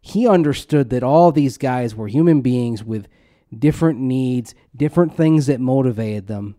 He 0.02 0.28
understood 0.28 0.90
that 0.92 1.04
all 1.04 1.32
these 1.32 1.58
guys 1.58 1.96
were 1.96 2.08
human 2.08 2.42
beings 2.42 2.84
with 2.84 3.08
different 3.58 4.00
needs, 4.00 4.54
different 4.76 5.16
things 5.16 5.48
that 5.48 5.60
motivated 5.60 6.28
them 6.28 6.56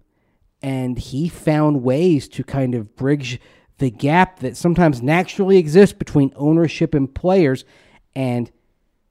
and 0.63 0.99
he 0.99 1.29
found 1.29 1.83
ways 1.83 2.29
to 2.29 2.43
kind 2.43 2.75
of 2.75 2.97
bridge 2.97 3.41
the 3.79 3.91
gap 3.91 4.41
that 4.41 4.57
sometimes 4.57 5.03
naturally 5.03 5.59
exists 5.59 5.97
between 5.97 6.33
ownership 6.37 6.95
and 6.95 7.15
players 7.15 7.65
and 8.15 8.51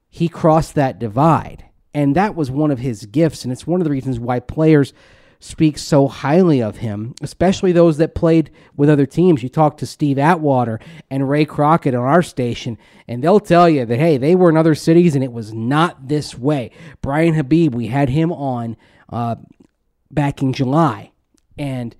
he 0.08 0.28
crossed 0.28 0.74
that 0.74 0.98
divide 0.98 1.64
and 1.94 2.14
that 2.16 2.34
was 2.34 2.50
one 2.50 2.70
of 2.70 2.80
his 2.80 3.06
gifts 3.06 3.44
and 3.44 3.52
it's 3.52 3.66
one 3.66 3.80
of 3.80 3.84
the 3.84 3.90
reasons 3.90 4.18
why 4.18 4.40
players 4.40 4.92
speak 5.38 5.78
so 5.78 6.08
highly 6.08 6.62
of 6.62 6.78
him 6.78 7.14
especially 7.20 7.72
those 7.72 7.98
that 7.98 8.14
played 8.14 8.50
with 8.76 8.88
other 8.88 9.06
teams 9.06 9.42
you 9.42 9.48
talk 9.48 9.76
to 9.76 9.86
steve 9.86 10.18
atwater 10.18 10.80
and 11.10 11.28
ray 11.28 11.44
crockett 11.44 11.94
on 11.94 12.04
our 12.04 12.22
station 12.22 12.78
and 13.06 13.22
they'll 13.22 13.40
tell 13.40 13.68
you 13.68 13.84
that 13.84 13.98
hey 13.98 14.16
they 14.16 14.34
were 14.34 14.48
in 14.48 14.56
other 14.56 14.74
cities 14.74 15.14
and 15.14 15.22
it 15.22 15.32
was 15.32 15.52
not 15.52 16.08
this 16.08 16.36
way 16.36 16.70
brian 17.00 17.34
habib 17.34 17.74
we 17.74 17.88
had 17.88 18.08
him 18.08 18.32
on 18.32 18.76
uh, 19.10 19.36
back 20.10 20.42
in 20.42 20.52
july 20.52 21.12
and 21.58 21.96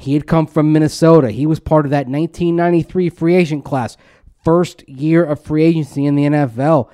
he 0.00 0.14
had 0.14 0.26
come 0.26 0.46
from 0.46 0.72
Minnesota. 0.72 1.30
He 1.30 1.44
was 1.44 1.60
part 1.60 1.84
of 1.84 1.90
that 1.90 2.08
1993 2.08 3.10
free 3.10 3.34
agent 3.36 3.66
class, 3.66 3.98
first 4.42 4.88
year 4.88 5.22
of 5.22 5.42
free 5.42 5.62
agency 5.62 6.06
in 6.06 6.14
the 6.14 6.24
NFL. 6.24 6.88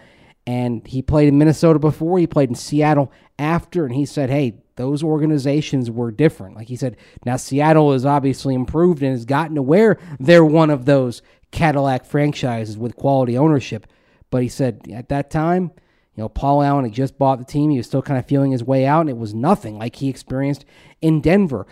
And 0.45 0.85
he 0.85 1.03
played 1.03 1.29
in 1.29 1.39
Minnesota 1.39 1.79
before, 1.79 2.19
he 2.19 2.27
played 2.27 2.49
in 2.49 2.57
Seattle 2.57 3.13
after, 3.39 3.87
and 3.87 3.95
he 3.95 4.07
said, 4.07 4.29
hey, 4.29 4.55
those 4.77 5.03
organizations 5.03 5.91
were 5.91 6.11
different. 6.11 6.57
Like 6.57 6.69
he 6.69 6.77
said, 6.77 6.97
now 7.25 7.37
Seattle 7.37 7.93
has 7.93 8.07
obviously 8.07 8.55
improved 8.55 9.03
and 9.03 9.12
has 9.12 9.25
gotten 9.25 9.57
to 9.57 9.62
where 9.62 9.99
they're 10.21 10.45
one 10.45 10.71
of 10.71 10.85
those 10.85 11.23
Cadillac 11.51 12.05
franchises 12.05 12.77
with 12.79 12.97
quality 12.97 13.37
ownership. 13.37 13.87
But 14.31 14.43
he 14.43 14.49
said 14.49 14.87
at 14.93 15.09
that 15.09 15.31
time, 15.31 15.73
you 16.15 16.23
know, 16.23 16.29
Paul 16.29 16.62
Allen 16.62 16.85
had 16.85 16.95
just 16.95 17.19
bought 17.19 17.39
the 17.39 17.45
team. 17.45 17.71
He 17.71 17.77
was 17.77 17.87
still 17.87 18.03
kind 18.03 18.19
of 18.19 18.27
feeling 18.27 18.53
his 18.53 18.65
way 18.65 18.87
out, 18.87 19.03
and 19.03 19.11
it 19.11 19.19
was 19.19 19.35
nothing 19.35 19.79
like 19.79 19.97
he 19.97 20.09
experienced 20.09 20.65
in 21.01 21.21
Denver 21.21 21.67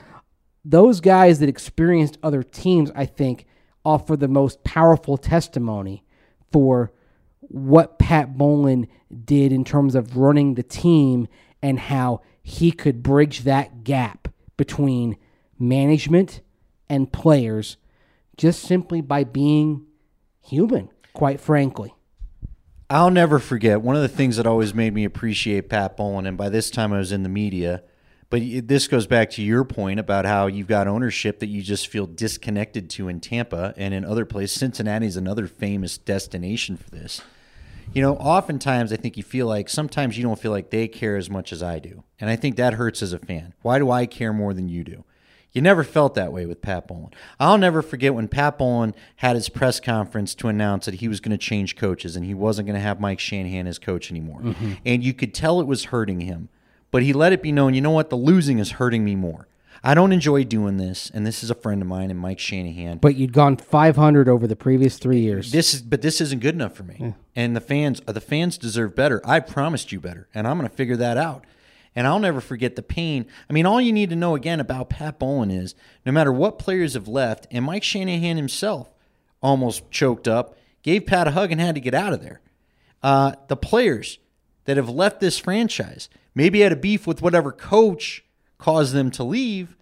those 0.64 1.00
guys 1.00 1.40
that 1.40 1.48
experienced 1.48 2.18
other 2.22 2.42
teams, 2.42 2.90
I 2.94 3.04
think, 3.06 3.46
offer 3.84 4.16
the 4.16 4.28
most 4.28 4.64
powerful 4.64 5.18
testimony 5.18 6.04
for 6.50 6.92
what 7.40 7.98
Pat 7.98 8.38
Bowlen 8.38 8.88
did 9.24 9.52
in 9.52 9.64
terms 9.64 9.94
of 9.94 10.16
running 10.16 10.54
the 10.54 10.62
team 10.62 11.28
and 11.60 11.78
how 11.78 12.22
he 12.44 12.70
could 12.70 13.02
bridge 13.02 13.40
that 13.40 13.82
gap 13.82 14.28
between 14.56 15.16
management 15.58 16.42
and 16.88 17.10
players 17.10 17.78
just 18.36 18.62
simply 18.62 19.00
by 19.00 19.24
being 19.24 19.86
human, 20.42 20.90
quite 21.14 21.40
frankly. 21.40 21.94
I'll 22.90 23.10
never 23.10 23.38
forget 23.38 23.80
one 23.80 23.96
of 23.96 24.02
the 24.02 24.08
things 24.08 24.36
that 24.36 24.46
always 24.46 24.74
made 24.74 24.92
me 24.92 25.04
appreciate 25.04 25.70
Pat 25.70 25.96
Bowlen, 25.96 26.26
and 26.26 26.36
by 26.36 26.50
this 26.50 26.70
time 26.70 26.92
I 26.92 26.98
was 26.98 27.12
in 27.12 27.22
the 27.22 27.30
media. 27.30 27.82
But 28.28 28.42
this 28.68 28.88
goes 28.88 29.06
back 29.06 29.30
to 29.30 29.42
your 29.42 29.64
point 29.64 29.98
about 29.98 30.26
how 30.26 30.46
you've 30.46 30.66
got 30.66 30.86
ownership 30.86 31.38
that 31.38 31.46
you 31.46 31.62
just 31.62 31.88
feel 31.88 32.06
disconnected 32.06 32.90
to 32.90 33.08
in 33.08 33.20
Tampa 33.20 33.72
and 33.76 33.94
in 33.94 34.04
other 34.04 34.26
places. 34.26 34.58
Cincinnati 34.58 35.06
is 35.06 35.16
another 35.16 35.46
famous 35.46 35.96
destination 35.96 36.76
for 36.76 36.90
this. 36.90 37.22
You 37.92 38.02
know, 38.02 38.16
oftentimes 38.16 38.92
I 38.92 38.96
think 38.96 39.16
you 39.16 39.22
feel 39.22 39.46
like 39.46 39.68
sometimes 39.68 40.16
you 40.16 40.22
don't 40.22 40.38
feel 40.38 40.50
like 40.50 40.70
they 40.70 40.88
care 40.88 41.16
as 41.16 41.30
much 41.30 41.52
as 41.52 41.62
I 41.62 41.78
do. 41.78 42.04
And 42.20 42.30
I 42.30 42.36
think 42.36 42.56
that 42.56 42.74
hurts 42.74 43.02
as 43.02 43.12
a 43.12 43.18
fan. 43.18 43.54
Why 43.62 43.78
do 43.78 43.90
I 43.90 44.06
care 44.06 44.32
more 44.32 44.54
than 44.54 44.68
you 44.68 44.84
do? 44.84 45.04
You 45.52 45.62
never 45.62 45.84
felt 45.84 46.14
that 46.16 46.32
way 46.32 46.46
with 46.46 46.60
Pat 46.60 46.88
Bowlen. 46.88 47.12
I'll 47.38 47.58
never 47.58 47.80
forget 47.80 48.12
when 48.12 48.26
Pat 48.26 48.58
Bowlen 48.58 48.92
had 49.16 49.36
his 49.36 49.48
press 49.48 49.78
conference 49.78 50.34
to 50.36 50.48
announce 50.48 50.86
that 50.86 50.96
he 50.96 51.06
was 51.06 51.20
going 51.20 51.30
to 51.30 51.38
change 51.38 51.76
coaches 51.76 52.16
and 52.16 52.26
he 52.26 52.34
wasn't 52.34 52.66
going 52.66 52.74
to 52.74 52.80
have 52.80 52.98
Mike 52.98 53.20
Shanahan 53.20 53.68
as 53.68 53.78
coach 53.78 54.10
anymore. 54.10 54.40
Mm-hmm. 54.40 54.72
And 54.84 55.04
you 55.04 55.14
could 55.14 55.32
tell 55.32 55.60
it 55.60 55.68
was 55.68 55.84
hurting 55.84 56.20
him. 56.20 56.48
But 56.90 57.04
he 57.04 57.12
let 57.12 57.32
it 57.32 57.42
be 57.42 57.52
known, 57.52 57.74
you 57.74 57.80
know 57.80 57.90
what, 57.90 58.10
the 58.10 58.16
losing 58.16 58.58
is 58.58 58.72
hurting 58.72 59.04
me 59.04 59.14
more. 59.14 59.46
I 59.86 59.92
don't 59.92 60.12
enjoy 60.12 60.44
doing 60.44 60.78
this, 60.78 61.10
and 61.12 61.26
this 61.26 61.44
is 61.44 61.50
a 61.50 61.54
friend 61.54 61.82
of 61.82 61.86
mine 61.86 62.10
and 62.10 62.18
Mike 62.18 62.38
Shanahan. 62.38 62.98
But 62.98 63.16
you'd 63.16 63.34
gone 63.34 63.58
500 63.58 64.30
over 64.30 64.46
the 64.46 64.56
previous 64.56 64.96
three 64.96 65.20
years. 65.20 65.52
This 65.52 65.74
is, 65.74 65.82
but 65.82 66.00
this 66.00 66.22
isn't 66.22 66.40
good 66.40 66.54
enough 66.54 66.74
for 66.74 66.84
me. 66.84 66.96
Yeah. 66.98 67.12
And 67.36 67.54
the 67.54 67.60
fans, 67.60 68.00
the 68.06 68.20
fans 68.20 68.56
deserve 68.56 68.96
better. 68.96 69.20
I 69.26 69.40
promised 69.40 69.92
you 69.92 70.00
better, 70.00 70.26
and 70.32 70.48
I'm 70.48 70.56
going 70.56 70.68
to 70.68 70.74
figure 70.74 70.96
that 70.96 71.18
out. 71.18 71.44
And 71.94 72.06
I'll 72.06 72.18
never 72.18 72.40
forget 72.40 72.76
the 72.76 72.82
pain. 72.82 73.26
I 73.48 73.52
mean, 73.52 73.66
all 73.66 73.78
you 73.78 73.92
need 73.92 74.08
to 74.08 74.16
know 74.16 74.34
again 74.34 74.58
about 74.58 74.88
Pat 74.88 75.18
Bowlen 75.18 75.50
is 75.50 75.74
no 76.06 76.12
matter 76.12 76.32
what 76.32 76.58
players 76.58 76.94
have 76.94 77.06
left, 77.06 77.46
and 77.50 77.66
Mike 77.66 77.84
Shanahan 77.84 78.38
himself 78.38 78.90
almost 79.42 79.90
choked 79.90 80.26
up, 80.26 80.56
gave 80.82 81.04
Pat 81.04 81.28
a 81.28 81.32
hug, 81.32 81.52
and 81.52 81.60
had 81.60 81.74
to 81.74 81.80
get 81.82 81.94
out 81.94 82.14
of 82.14 82.22
there. 82.22 82.40
Uh, 83.02 83.34
the 83.48 83.56
players 83.56 84.18
that 84.64 84.78
have 84.78 84.88
left 84.88 85.20
this 85.20 85.38
franchise 85.38 86.08
maybe 86.34 86.60
had 86.60 86.72
a 86.72 86.76
beef 86.76 87.06
with 87.06 87.20
whatever 87.20 87.52
coach 87.52 88.24
caused 88.58 88.94
them 88.94 89.10
to 89.12 89.24
leave, 89.24 89.76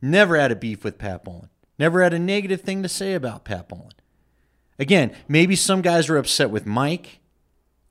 never 0.00 0.36
had 0.36 0.52
a 0.52 0.56
beef 0.56 0.84
with 0.84 0.98
Pat 0.98 1.24
Bowlen. 1.24 1.48
Never 1.78 2.02
had 2.02 2.12
a 2.12 2.18
negative 2.18 2.60
thing 2.60 2.82
to 2.82 2.88
say 2.88 3.14
about 3.14 3.44
Pat 3.44 3.68
Bowlen. 3.68 3.92
Again, 4.78 5.14
maybe 5.28 5.56
some 5.56 5.82
guys 5.82 6.08
were 6.08 6.16
upset 6.16 6.50
with 6.50 6.66
Mike 6.66 7.20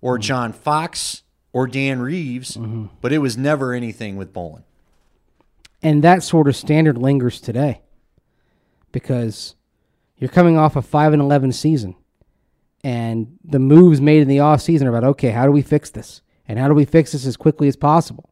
or 0.01 0.15
mm-hmm. 0.15 0.21
John 0.21 0.53
Fox 0.53 1.23
or 1.53 1.67
Dan 1.67 1.99
Reeves, 1.99 2.57
mm-hmm. 2.57 2.87
but 3.01 3.11
it 3.11 3.19
was 3.19 3.37
never 3.37 3.73
anything 3.73 4.15
with 4.15 4.33
Bowlen. 4.33 4.63
And 5.81 6.03
that 6.03 6.23
sort 6.23 6.47
of 6.47 6.55
standard 6.55 6.97
lingers 6.97 7.39
today 7.39 7.81
because 8.91 9.55
you're 10.17 10.29
coming 10.29 10.57
off 10.57 10.75
a 10.75 10.81
5 10.81 11.13
and 11.13 11.21
11 11.21 11.53
season 11.53 11.95
and 12.83 13.37
the 13.43 13.59
moves 13.59 13.99
made 13.99 14.21
in 14.21 14.27
the 14.27 14.39
off 14.39 14.61
season 14.61 14.87
are 14.87 14.95
about 14.95 15.03
okay, 15.03 15.31
how 15.31 15.45
do 15.45 15.51
we 15.51 15.61
fix 15.61 15.89
this? 15.89 16.21
And 16.47 16.57
how 16.57 16.67
do 16.67 16.73
we 16.73 16.85
fix 16.85 17.11
this 17.11 17.25
as 17.25 17.37
quickly 17.37 17.67
as 17.67 17.75
possible? 17.75 18.28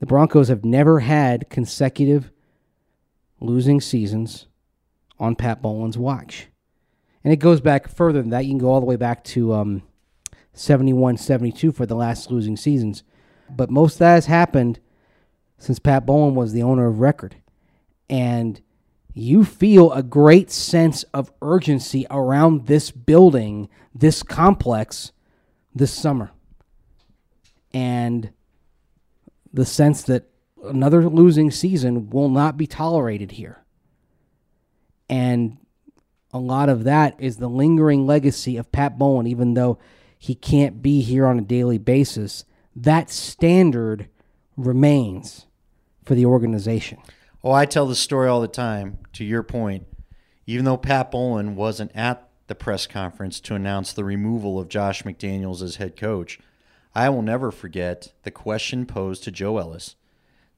The 0.00 0.06
Broncos 0.06 0.48
have 0.48 0.64
never 0.64 1.00
had 1.00 1.50
consecutive 1.50 2.30
losing 3.40 3.80
seasons 3.80 4.46
on 5.18 5.36
Pat 5.36 5.60
Bowlen's 5.60 5.98
watch. 5.98 6.48
And 7.24 7.32
it 7.32 7.38
goes 7.38 7.60
back 7.60 7.88
further 7.88 8.20
than 8.20 8.30
that. 8.30 8.44
You 8.44 8.52
can 8.52 8.58
go 8.58 8.70
all 8.70 8.80
the 8.80 8.86
way 8.86 8.96
back 8.96 9.24
to 9.24 9.52
um, 9.54 9.82
71 10.52 11.16
72 11.16 11.72
for 11.72 11.86
the 11.86 11.96
last 11.96 12.30
losing 12.30 12.56
seasons. 12.56 13.02
But 13.50 13.70
most 13.70 13.94
of 13.94 13.98
that 14.00 14.14
has 14.14 14.26
happened 14.26 14.80
since 15.58 15.78
Pat 15.78 16.06
Bowlen 16.06 16.34
was 16.34 16.52
the 16.52 16.62
owner 16.62 16.86
of 16.86 17.00
record. 17.00 17.36
And 18.08 18.60
you 19.14 19.44
feel 19.44 19.92
a 19.92 20.02
great 20.02 20.50
sense 20.50 21.02
of 21.14 21.32
urgency 21.42 22.06
around 22.10 22.66
this 22.66 22.90
building, 22.90 23.68
this 23.94 24.22
complex, 24.22 25.12
this 25.74 25.92
summer. 25.92 26.30
And 27.74 28.30
the 29.58 29.66
sense 29.66 30.02
that 30.02 30.22
another 30.62 31.08
losing 31.08 31.50
season 31.50 32.10
will 32.10 32.28
not 32.28 32.56
be 32.56 32.64
tolerated 32.64 33.32
here. 33.32 33.64
And 35.08 35.56
a 36.32 36.38
lot 36.38 36.68
of 36.68 36.84
that 36.84 37.16
is 37.18 37.38
the 37.38 37.48
lingering 37.48 38.06
legacy 38.06 38.56
of 38.56 38.70
Pat 38.70 38.96
Bowlen, 38.96 39.26
even 39.26 39.54
though 39.54 39.80
he 40.16 40.36
can't 40.36 40.80
be 40.80 41.00
here 41.00 41.26
on 41.26 41.40
a 41.40 41.42
daily 41.42 41.76
basis, 41.76 42.44
that 42.76 43.10
standard 43.10 44.08
remains 44.56 45.46
for 46.04 46.14
the 46.14 46.26
organization. 46.26 46.98
Oh, 47.42 47.50
I 47.50 47.66
tell 47.66 47.86
the 47.86 47.96
story 47.96 48.28
all 48.28 48.40
the 48.40 48.46
time, 48.46 48.98
to 49.14 49.24
your 49.24 49.42
point. 49.42 49.88
Even 50.46 50.66
though 50.66 50.76
Pat 50.76 51.10
Bowlen 51.10 51.56
wasn't 51.56 51.90
at 51.96 52.28
the 52.46 52.54
press 52.54 52.86
conference 52.86 53.40
to 53.40 53.56
announce 53.56 53.92
the 53.92 54.04
removal 54.04 54.60
of 54.60 54.68
Josh 54.68 55.02
McDaniels 55.02 55.62
as 55.62 55.76
head 55.76 55.96
coach, 55.96 56.38
I 56.94 57.08
will 57.08 57.22
never 57.22 57.50
forget 57.50 58.12
the 58.22 58.30
question 58.30 58.86
posed 58.86 59.24
to 59.24 59.30
Joe 59.30 59.58
Ellis 59.58 59.96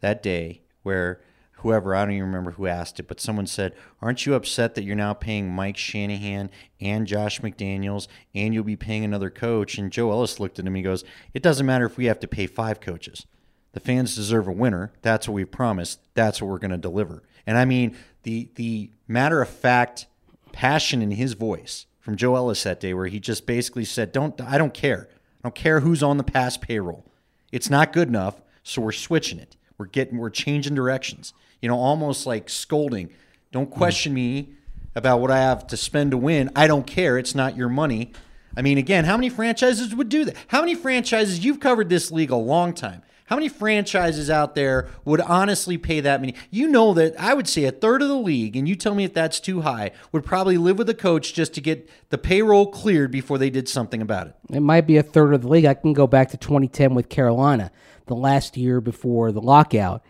that 0.00 0.22
day 0.22 0.62
where 0.82 1.20
whoever, 1.60 1.94
I 1.94 2.04
don't 2.04 2.14
even 2.14 2.26
remember 2.26 2.52
who 2.52 2.66
asked 2.66 2.98
it, 2.98 3.08
but 3.08 3.20
someone 3.20 3.46
said, 3.46 3.74
Aren't 4.00 4.26
you 4.26 4.34
upset 4.34 4.74
that 4.74 4.84
you're 4.84 4.96
now 4.96 5.12
paying 5.12 5.50
Mike 5.50 5.76
Shanahan 5.76 6.50
and 6.80 7.06
Josh 7.06 7.40
McDaniels 7.40 8.08
and 8.34 8.54
you'll 8.54 8.64
be 8.64 8.76
paying 8.76 9.04
another 9.04 9.30
coach? 9.30 9.78
And 9.78 9.92
Joe 9.92 10.10
Ellis 10.10 10.40
looked 10.40 10.58
at 10.58 10.64
him 10.64 10.68
and 10.68 10.76
he 10.78 10.82
goes, 10.82 11.04
It 11.34 11.42
doesn't 11.42 11.66
matter 11.66 11.84
if 11.84 11.96
we 11.96 12.06
have 12.06 12.20
to 12.20 12.28
pay 12.28 12.46
five 12.46 12.80
coaches. 12.80 13.26
The 13.72 13.80
fans 13.80 14.16
deserve 14.16 14.48
a 14.48 14.52
winner. 14.52 14.92
That's 15.02 15.28
what 15.28 15.34
we've 15.34 15.50
promised. 15.50 16.00
That's 16.14 16.42
what 16.42 16.50
we're 16.50 16.58
going 16.58 16.72
to 16.72 16.78
deliver. 16.78 17.22
And 17.46 17.56
I 17.56 17.64
mean, 17.64 17.96
the, 18.24 18.50
the 18.56 18.90
matter 19.06 19.40
of 19.40 19.48
fact 19.48 20.06
passion 20.52 21.02
in 21.02 21.12
his 21.12 21.34
voice 21.34 21.86
from 22.00 22.16
Joe 22.16 22.34
Ellis 22.34 22.62
that 22.64 22.80
day, 22.80 22.94
where 22.94 23.06
he 23.06 23.20
just 23.20 23.46
basically 23.46 23.84
said, 23.84 24.12
Don't, 24.12 24.40
I 24.40 24.58
don't 24.58 24.74
care. 24.74 25.08
I 25.42 25.48
don't 25.48 25.54
care 25.54 25.80
who's 25.80 26.02
on 26.02 26.16
the 26.16 26.24
past 26.24 26.60
payroll. 26.60 27.04
It's 27.50 27.70
not 27.70 27.92
good 27.92 28.08
enough, 28.08 28.40
so 28.62 28.82
we're 28.82 28.92
switching 28.92 29.38
it. 29.38 29.56
We're 29.78 29.86
getting, 29.86 30.18
we're 30.18 30.30
changing 30.30 30.74
directions 30.74 31.32
you 31.60 31.68
know, 31.68 31.78
almost 31.78 32.26
like 32.26 32.48
scolding. 32.48 33.10
Don't 33.52 33.70
mm. 33.70 33.74
question 33.74 34.14
me 34.14 34.50
about 34.94 35.20
what 35.20 35.30
I 35.30 35.38
have 35.38 35.66
to 35.68 35.76
spend 35.76 36.10
to 36.12 36.16
win. 36.16 36.50
I 36.56 36.66
don't 36.66 36.86
care. 36.86 37.18
It's 37.18 37.34
not 37.34 37.56
your 37.56 37.68
money. 37.68 38.12
I 38.56 38.62
mean, 38.62 38.78
again, 38.78 39.04
how 39.04 39.16
many 39.16 39.28
franchises 39.28 39.94
would 39.94 40.08
do 40.08 40.24
that? 40.24 40.36
How 40.48 40.60
many 40.60 40.74
franchises, 40.74 41.44
you've 41.44 41.60
covered 41.60 41.88
this 41.88 42.10
league 42.10 42.30
a 42.30 42.36
long 42.36 42.74
time. 42.74 43.02
How 43.30 43.36
many 43.36 43.48
franchises 43.48 44.28
out 44.28 44.56
there 44.56 44.88
would 45.04 45.20
honestly 45.20 45.78
pay 45.78 46.00
that 46.00 46.20
many? 46.20 46.34
You 46.50 46.66
know 46.66 46.92
that 46.94 47.14
I 47.16 47.32
would 47.32 47.46
say 47.46 47.62
a 47.62 47.70
third 47.70 48.02
of 48.02 48.08
the 48.08 48.16
league, 48.16 48.56
and 48.56 48.68
you 48.68 48.74
tell 48.74 48.92
me 48.92 49.04
if 49.04 49.14
that's 49.14 49.38
too 49.38 49.60
high, 49.60 49.92
would 50.10 50.24
probably 50.24 50.58
live 50.58 50.78
with 50.78 50.90
a 50.90 50.94
coach 50.94 51.32
just 51.32 51.54
to 51.54 51.60
get 51.60 51.88
the 52.08 52.18
payroll 52.18 52.66
cleared 52.66 53.12
before 53.12 53.38
they 53.38 53.48
did 53.48 53.68
something 53.68 54.02
about 54.02 54.26
it. 54.26 54.34
It 54.50 54.60
might 54.62 54.80
be 54.80 54.96
a 54.96 55.04
third 55.04 55.32
of 55.32 55.42
the 55.42 55.48
league. 55.48 55.64
I 55.64 55.74
can 55.74 55.92
go 55.92 56.08
back 56.08 56.30
to 56.30 56.36
2010 56.36 56.92
with 56.92 57.08
Carolina, 57.08 57.70
the 58.06 58.16
last 58.16 58.56
year 58.56 58.80
before 58.80 59.30
the 59.30 59.40
lockout. 59.40 60.02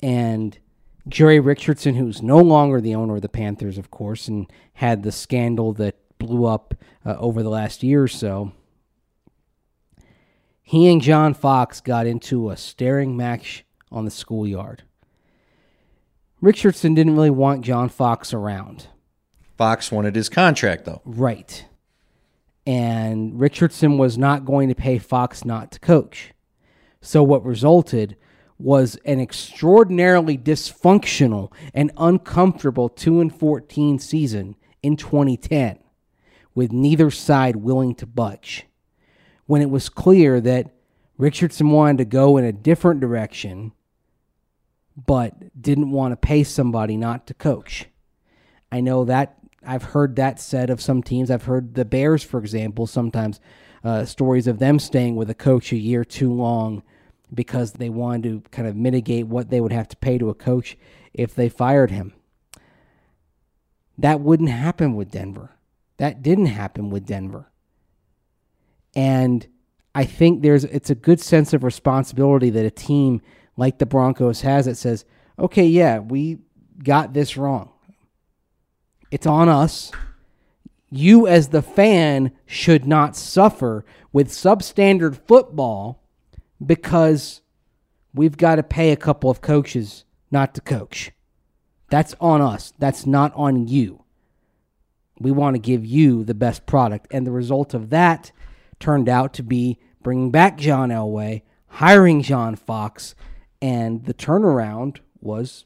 And 0.00 0.56
Jerry 1.08 1.40
Richardson, 1.40 1.96
who's 1.96 2.22
no 2.22 2.38
longer 2.38 2.80
the 2.80 2.94
owner 2.94 3.16
of 3.16 3.22
the 3.22 3.28
Panthers, 3.28 3.76
of 3.76 3.90
course, 3.90 4.28
and 4.28 4.46
had 4.74 5.02
the 5.02 5.10
scandal 5.10 5.72
that 5.72 5.96
blew 6.18 6.44
up 6.44 6.74
uh, 7.04 7.16
over 7.18 7.42
the 7.42 7.50
last 7.50 7.82
year 7.82 8.04
or 8.04 8.08
so. 8.08 8.52
He 10.68 10.92
and 10.92 11.00
John 11.00 11.32
Fox 11.32 11.80
got 11.80 12.06
into 12.06 12.50
a 12.50 12.56
staring 12.58 13.16
match 13.16 13.64
on 13.90 14.04
the 14.04 14.10
schoolyard. 14.10 14.82
Richardson 16.42 16.92
didn't 16.92 17.14
really 17.14 17.30
want 17.30 17.64
John 17.64 17.88
Fox 17.88 18.34
around. 18.34 18.88
Fox 19.56 19.90
wanted 19.90 20.14
his 20.14 20.28
contract, 20.28 20.84
though. 20.84 21.00
Right. 21.06 21.64
And 22.66 23.40
Richardson 23.40 23.96
was 23.96 24.18
not 24.18 24.44
going 24.44 24.68
to 24.68 24.74
pay 24.74 24.98
Fox 24.98 25.42
not 25.42 25.72
to 25.72 25.80
coach. 25.80 26.34
So 27.00 27.22
what 27.22 27.46
resulted 27.46 28.18
was 28.58 28.96
an 29.06 29.20
extraordinarily 29.20 30.36
dysfunctional 30.36 31.50
and 31.72 31.92
uncomfortable 31.96 32.90
2 32.90 33.22
and 33.22 33.34
14 33.34 33.98
season 34.00 34.54
in 34.82 34.98
2010 34.98 35.78
with 36.54 36.72
neither 36.72 37.10
side 37.10 37.56
willing 37.56 37.94
to 37.94 38.04
budge 38.04 38.66
when 39.48 39.62
it 39.62 39.70
was 39.70 39.88
clear 39.88 40.40
that 40.42 40.70
Richardson 41.16 41.70
wanted 41.70 41.98
to 41.98 42.04
go 42.04 42.36
in 42.36 42.44
a 42.44 42.52
different 42.52 43.00
direction 43.00 43.72
but 44.94 45.34
didn't 45.60 45.90
want 45.90 46.12
to 46.12 46.16
pay 46.16 46.44
somebody 46.44 46.96
not 46.96 47.26
to 47.26 47.34
coach. 47.34 47.86
I 48.70 48.80
know 48.80 49.04
that 49.06 49.38
I've 49.66 49.82
heard 49.82 50.16
that 50.16 50.38
said 50.38 50.68
of 50.68 50.82
some 50.82 51.02
teams. 51.02 51.30
I've 51.30 51.44
heard 51.44 51.74
the 51.74 51.86
Bears, 51.86 52.22
for 52.22 52.38
example, 52.38 52.86
sometimes 52.86 53.40
uh, 53.82 54.04
stories 54.04 54.46
of 54.46 54.58
them 54.58 54.78
staying 54.78 55.16
with 55.16 55.30
a 55.30 55.34
coach 55.34 55.72
a 55.72 55.76
year 55.76 56.04
too 56.04 56.30
long 56.30 56.82
because 57.32 57.72
they 57.72 57.88
wanted 57.88 58.44
to 58.44 58.50
kind 58.50 58.68
of 58.68 58.76
mitigate 58.76 59.28
what 59.28 59.48
they 59.48 59.62
would 59.62 59.72
have 59.72 59.88
to 59.88 59.96
pay 59.96 60.18
to 60.18 60.28
a 60.28 60.34
coach 60.34 60.76
if 61.14 61.34
they 61.34 61.48
fired 61.48 61.90
him. 61.90 62.12
That 63.96 64.20
wouldn't 64.20 64.50
happen 64.50 64.94
with 64.94 65.10
Denver. 65.10 65.56
That 65.96 66.22
didn't 66.22 66.46
happen 66.46 66.90
with 66.90 67.06
Denver. 67.06 67.50
And 68.94 69.46
I 69.94 70.04
think 70.04 70.42
there's 70.42 70.64
it's 70.64 70.90
a 70.90 70.94
good 70.94 71.20
sense 71.20 71.52
of 71.52 71.64
responsibility 71.64 72.50
that 72.50 72.64
a 72.64 72.70
team 72.70 73.20
like 73.56 73.78
the 73.78 73.86
Broncos 73.86 74.42
has 74.42 74.66
that 74.66 74.76
says, 74.76 75.04
okay, 75.38 75.66
yeah, 75.66 75.98
we 75.98 76.38
got 76.82 77.12
this 77.12 77.36
wrong. 77.36 77.70
It's 79.10 79.26
on 79.26 79.48
us. 79.48 79.90
You, 80.90 81.26
as 81.26 81.48
the 81.48 81.62
fan, 81.62 82.32
should 82.46 82.86
not 82.86 83.16
suffer 83.16 83.84
with 84.12 84.28
substandard 84.28 85.18
football 85.26 86.02
because 86.64 87.42
we've 88.14 88.36
got 88.36 88.56
to 88.56 88.62
pay 88.62 88.90
a 88.90 88.96
couple 88.96 89.30
of 89.30 89.40
coaches 89.40 90.04
not 90.30 90.54
to 90.54 90.60
coach. 90.60 91.12
That's 91.90 92.14
on 92.20 92.40
us. 92.40 92.72
That's 92.78 93.06
not 93.06 93.32
on 93.34 93.66
you. 93.66 94.04
We 95.18 95.30
want 95.30 95.54
to 95.54 95.60
give 95.60 95.84
you 95.84 96.24
the 96.24 96.34
best 96.34 96.66
product. 96.66 97.08
And 97.10 97.26
the 97.26 97.32
result 97.32 97.74
of 97.74 97.90
that 97.90 98.32
turned 98.80 99.08
out 99.08 99.32
to 99.34 99.42
be 99.42 99.78
bringing 100.02 100.30
back 100.30 100.56
John 100.58 100.90
Elway, 100.90 101.42
hiring 101.68 102.22
John 102.22 102.56
Fox, 102.56 103.14
and 103.60 104.04
the 104.04 104.14
turnaround 104.14 104.98
was 105.20 105.64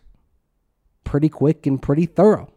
pretty 1.05 1.29
quick 1.29 1.67
and 1.67 1.81
pretty 1.81 2.07
thorough. 2.07 2.53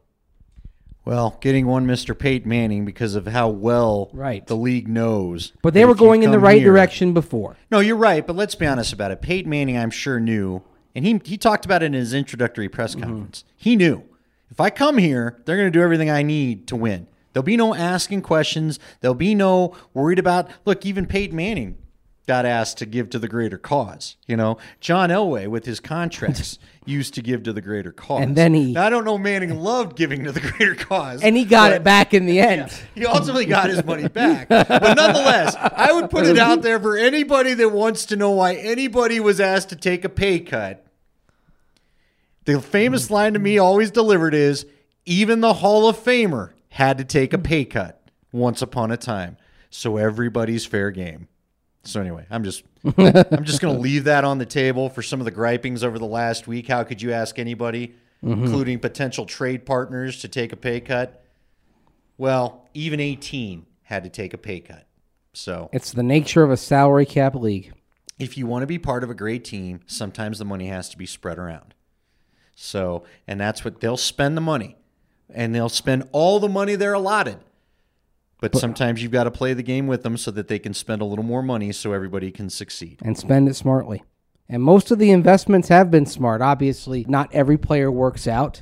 Well, 1.03 1.37
getting 1.39 1.67
one 1.67 1.85
Mr. 1.85 2.17
Peyton 2.17 2.49
Manning 2.49 2.83
because 2.83 3.13
of 3.13 3.27
how 3.27 3.47
well 3.49 4.09
Right. 4.11 4.45
the 4.47 4.55
league 4.55 4.87
knows. 4.87 5.53
But 5.61 5.75
they 5.75 5.85
were 5.85 5.93
going 5.93 6.23
in 6.23 6.31
the 6.31 6.39
right 6.39 6.61
here- 6.61 6.71
direction 6.71 7.13
before. 7.13 7.57
No, 7.69 7.79
you're 7.79 7.95
right, 7.95 8.25
but 8.25 8.35
let's 8.35 8.55
be 8.55 8.65
honest 8.65 8.91
about 8.91 9.11
it. 9.11 9.21
Peyton 9.21 9.49
Manning, 9.49 9.77
I'm 9.77 9.91
sure 9.91 10.19
knew, 10.19 10.63
and 10.95 11.05
he 11.05 11.21
he 11.23 11.37
talked 11.37 11.63
about 11.65 11.83
it 11.83 11.87
in 11.87 11.93
his 11.93 12.13
introductory 12.13 12.69
press 12.69 12.95
Mm-hmm. 12.95 13.03
conference. 13.07 13.43
He 13.55 13.75
knew 13.75 14.01
if 14.49 14.59
I 14.59 14.71
come 14.71 14.97
here, 14.97 15.37
they're 15.45 15.57
going 15.57 15.71
to 15.71 15.77
do 15.79 15.83
everything 15.83 16.09
I 16.09 16.23
need 16.23 16.65
to 16.67 16.75
win. 16.75 17.05
There'll 17.35 17.43
be 17.43 17.57
no 17.57 17.75
asking 17.75 18.21
questions. 18.21 18.79
There'll 19.01 19.13
be 19.13 19.35
no 19.35 19.75
worried 19.93 20.19
about. 20.19 20.49
Look, 20.63 20.85
even 20.85 21.05
Peyton 21.05 21.35
Manning 21.35 21.77
got 22.27 22.45
asked 22.45 22.77
to 22.77 22.85
give 22.85 23.09
to 23.09 23.19
the 23.19 23.27
greater 23.27 23.57
cause. 23.57 24.15
You 24.25 24.37
know, 24.37 24.57
John 24.79 25.09
Elway 25.09 25.45
with 25.49 25.65
his 25.65 25.81
contracts 25.81 26.57
used 26.85 27.13
to 27.15 27.21
give 27.21 27.43
to 27.43 27.51
the 27.51 27.59
greater 27.59 27.91
cause, 27.91 28.21
And 28.23 28.37
then 28.37 28.53
he- 28.53 28.71
Now, 28.71 28.85
I 28.85 28.89
don't 28.89 29.03
know. 29.03 29.17
Manning 29.17 29.59
loved 29.59 29.97
giving 29.97 30.23
to 30.23 30.31
the 30.31 30.39
greater 30.39 30.75
cause, 30.75 31.21
And 31.23 31.35
he 31.35 31.43
got 31.43 31.73
it 31.73 31.83
back 31.83 32.13
in 32.13 32.25
the 32.25 32.39
end. 32.51 32.71
he 32.95 33.05
ultimately 33.05 33.45
got 33.45 33.69
his 33.69 33.83
money 33.83 34.07
back. 34.07 34.47
But 34.47 34.69
nonetheless, 34.69 35.57
I 35.59 35.91
would 35.91 36.09
put 36.09 36.25
it 36.27 36.39
out 36.39 36.61
there 36.61 36.79
for 36.79 36.95
anybody 36.95 37.53
that 37.55 37.67
wants 37.67 38.05
to 38.05 38.15
know 38.15 38.31
why 38.31 38.53
anybody 38.55 39.19
was 39.19 39.41
asked 39.41 39.67
to 39.69 39.75
take 39.75 40.05
a 40.05 40.09
pay 40.09 40.39
cut. 40.39 40.85
The 42.45 42.61
famous 42.61 43.11
line 43.11 43.33
to 43.33 43.39
me 43.39 43.57
always 43.57 43.91
delivered 43.91 44.33
is 44.33 44.65
even 45.05 45.41
the 45.41 45.55
Hall 45.55 45.89
of 45.89 45.97
Famer 46.01 46.51
had 46.75 46.97
to 46.97 47.05
take 47.05 47.33
a 47.33 47.37
mm. 47.37 47.43
pay 47.43 47.63
cut 47.63 48.01
once 48.33 48.61
upon 48.61 48.91
a 48.91 48.97
time. 48.97 49.37
So 49.69 49.95
everybody's 49.95 50.65
fair 50.65 50.91
game. 50.91 51.29
So 51.83 52.01
anyway, 52.01 52.25
I'm 52.29 52.43
just 52.43 52.63
I'm 52.83 53.45
just 53.45 53.61
going 53.61 53.75
to 53.75 53.79
leave 53.79 54.03
that 54.05 54.25
on 54.25 54.39
the 54.39 54.45
table 54.45 54.89
for 54.89 55.01
some 55.01 55.21
of 55.21 55.25
the 55.25 55.31
gripings 55.31 55.83
over 55.85 55.97
the 55.97 56.05
last 56.05 56.47
week. 56.47 56.67
How 56.67 56.83
could 56.83 57.01
you 57.01 57.13
ask 57.13 57.39
anybody, 57.39 57.95
mm-hmm. 58.21 58.43
including 58.43 58.79
potential 58.79 59.25
trade 59.25 59.65
partners, 59.65 60.19
to 60.21 60.27
take 60.27 60.51
a 60.51 60.57
pay 60.57 60.81
cut? 60.81 61.23
Well, 62.17 62.67
even 62.73 62.99
18 62.99 63.65
had 63.83 64.03
to 64.03 64.09
take 64.09 64.33
a 64.33 64.37
pay 64.37 64.59
cut. 64.59 64.85
So 65.31 65.69
It's 65.71 65.91
the 65.91 66.03
nature 66.03 66.43
of 66.43 66.51
a 66.51 66.57
salary 66.57 67.05
cap 67.05 67.35
league. 67.35 67.71
if 68.19 68.37
you 68.37 68.47
want 68.47 68.63
to 68.63 68.67
be 68.67 68.79
part 68.79 69.03
of 69.03 69.09
a 69.09 69.15
great 69.15 69.45
team, 69.45 69.79
sometimes 69.85 70.39
the 70.39 70.45
money 70.45 70.67
has 70.67 70.89
to 70.89 70.97
be 70.97 71.05
spread 71.05 71.37
around. 71.37 71.73
So, 72.53 73.03
and 73.27 73.39
that's 73.39 73.63
what 73.63 73.79
they'll 73.79 73.97
spend 73.97 74.35
the 74.35 74.41
money, 74.41 74.75
and 75.33 75.53
they'll 75.53 75.69
spend 75.69 76.07
all 76.11 76.39
the 76.39 76.49
money 76.49 76.75
they're 76.75 76.93
allotted. 76.93 77.39
But, 78.41 78.55
sometimes 78.55 79.01
you've 79.01 79.11
got 79.11 79.23
to 79.23 79.31
play 79.31 79.53
the 79.53 79.63
game 79.63 79.87
with 79.87 80.03
them 80.03 80.17
so 80.17 80.29
that 80.31 80.47
they 80.49 80.59
can 80.59 80.73
spend 80.75 81.01
a 81.01 81.05
little 81.05 81.23
more 81.25 81.41
money 81.41 81.71
so 81.71 81.93
everybody 81.93 82.31
can 82.31 82.49
succeed. 82.51 82.99
and 83.03 83.17
spend 83.17 83.49
it 83.49 83.55
smartly. 83.55 84.03
And 84.47 84.61
most 84.61 84.91
of 84.91 84.99
the 84.99 85.09
investments 85.09 85.69
have 85.69 85.89
been 85.89 86.05
smart. 86.05 86.41
Obviously, 86.41 87.05
not 87.07 87.33
every 87.33 87.57
player 87.57 87.89
works 87.89 88.27
out. 88.27 88.61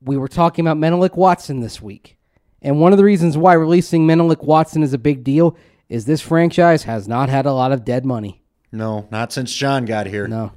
We 0.00 0.16
were 0.16 0.28
talking 0.28 0.64
about 0.64 0.76
Menelik 0.76 1.16
Watson 1.16 1.58
this 1.60 1.82
week. 1.82 2.18
And 2.62 2.80
one 2.80 2.92
of 2.92 2.98
the 2.98 3.04
reasons 3.04 3.36
why 3.36 3.54
releasing 3.54 4.06
Menelik 4.06 4.44
Watson 4.44 4.84
is 4.84 4.92
a 4.92 4.98
big 4.98 5.24
deal 5.24 5.56
is 5.88 6.04
this 6.04 6.20
franchise 6.20 6.84
has 6.84 7.08
not 7.08 7.28
had 7.28 7.46
a 7.46 7.52
lot 7.52 7.72
of 7.72 7.84
dead 7.84 8.04
money. 8.04 8.42
No, 8.70 9.08
not 9.10 9.32
since 9.32 9.52
John 9.52 9.86
got 9.86 10.06
here. 10.06 10.28
No. 10.28 10.52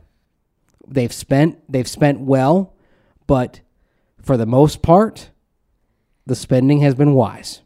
They've 0.88 1.14
spent 1.14 1.60
they've 1.72 1.88
spent 1.88 2.20
well, 2.20 2.76
but 3.26 3.62
for 4.22 4.38
the 4.38 4.46
most 4.46 4.82
part, 4.82 5.32
the 6.26 6.36
spending 6.36 6.82
has 6.82 6.96
been 6.96 7.14
wise 7.14 7.62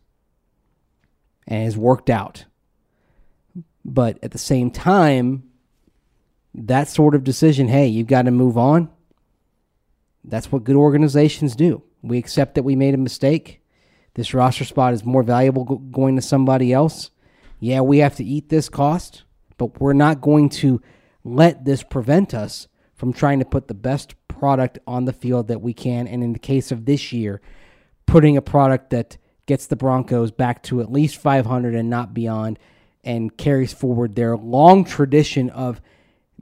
and 1.47 1.63
has 1.63 1.77
worked 1.77 2.09
out. 2.09 2.45
But 3.83 4.17
at 4.23 4.31
the 4.31 4.37
same 4.37 4.71
time, 4.71 5.43
that 6.53 6.87
sort 6.87 7.15
of 7.15 7.23
decision, 7.23 7.67
hey, 7.67 7.87
you've 7.87 8.07
got 8.07 8.23
to 8.23 8.31
move 8.31 8.57
on. 8.57 8.89
That's 10.23 10.51
what 10.51 10.63
good 10.63 10.75
organizations 10.75 11.55
do. 11.55 11.83
We 12.01 12.17
accept 12.17 12.55
that 12.55 12.63
we 12.63 12.75
made 12.75 12.93
a 12.93 12.97
mistake. 12.97 13.61
This 14.15 14.33
roster 14.33 14.63
spot 14.63 14.93
is 14.93 15.03
more 15.03 15.23
valuable 15.23 15.65
going 15.65 16.15
to 16.15 16.21
somebody 16.21 16.71
else. 16.71 17.11
Yeah, 17.59 17.81
we 17.81 17.99
have 17.99 18.15
to 18.15 18.23
eat 18.23 18.49
this 18.49 18.69
cost, 18.69 19.23
but 19.57 19.79
we're 19.79 19.93
not 19.93 20.21
going 20.21 20.49
to 20.49 20.81
let 21.23 21.65
this 21.65 21.83
prevent 21.83 22.33
us 22.33 22.67
from 22.95 23.11
trying 23.11 23.39
to 23.39 23.45
put 23.45 23.67
the 23.67 23.73
best 23.73 24.15
product 24.37 24.79
on 24.85 25.05
the 25.05 25.13
field 25.13 25.47
that 25.47 25.61
we 25.61 25.73
can. 25.73 26.07
And 26.07 26.23
in 26.23 26.33
the 26.33 26.39
case 26.39 26.71
of 26.71 26.85
this 26.85 27.13
year, 27.13 27.41
putting 28.05 28.37
a 28.37 28.41
product 28.41 28.89
that 28.91 29.17
gets 29.45 29.67
the 29.67 29.75
Broncos 29.75 30.31
back 30.31 30.63
to 30.63 30.81
at 30.81 30.91
least 30.91 31.17
500 31.17 31.75
and 31.75 31.89
not 31.89 32.13
beyond 32.13 32.59
and 33.03 33.35
carries 33.37 33.73
forward 33.73 34.15
their 34.15 34.35
long 34.35 34.83
tradition 34.83 35.49
of 35.51 35.79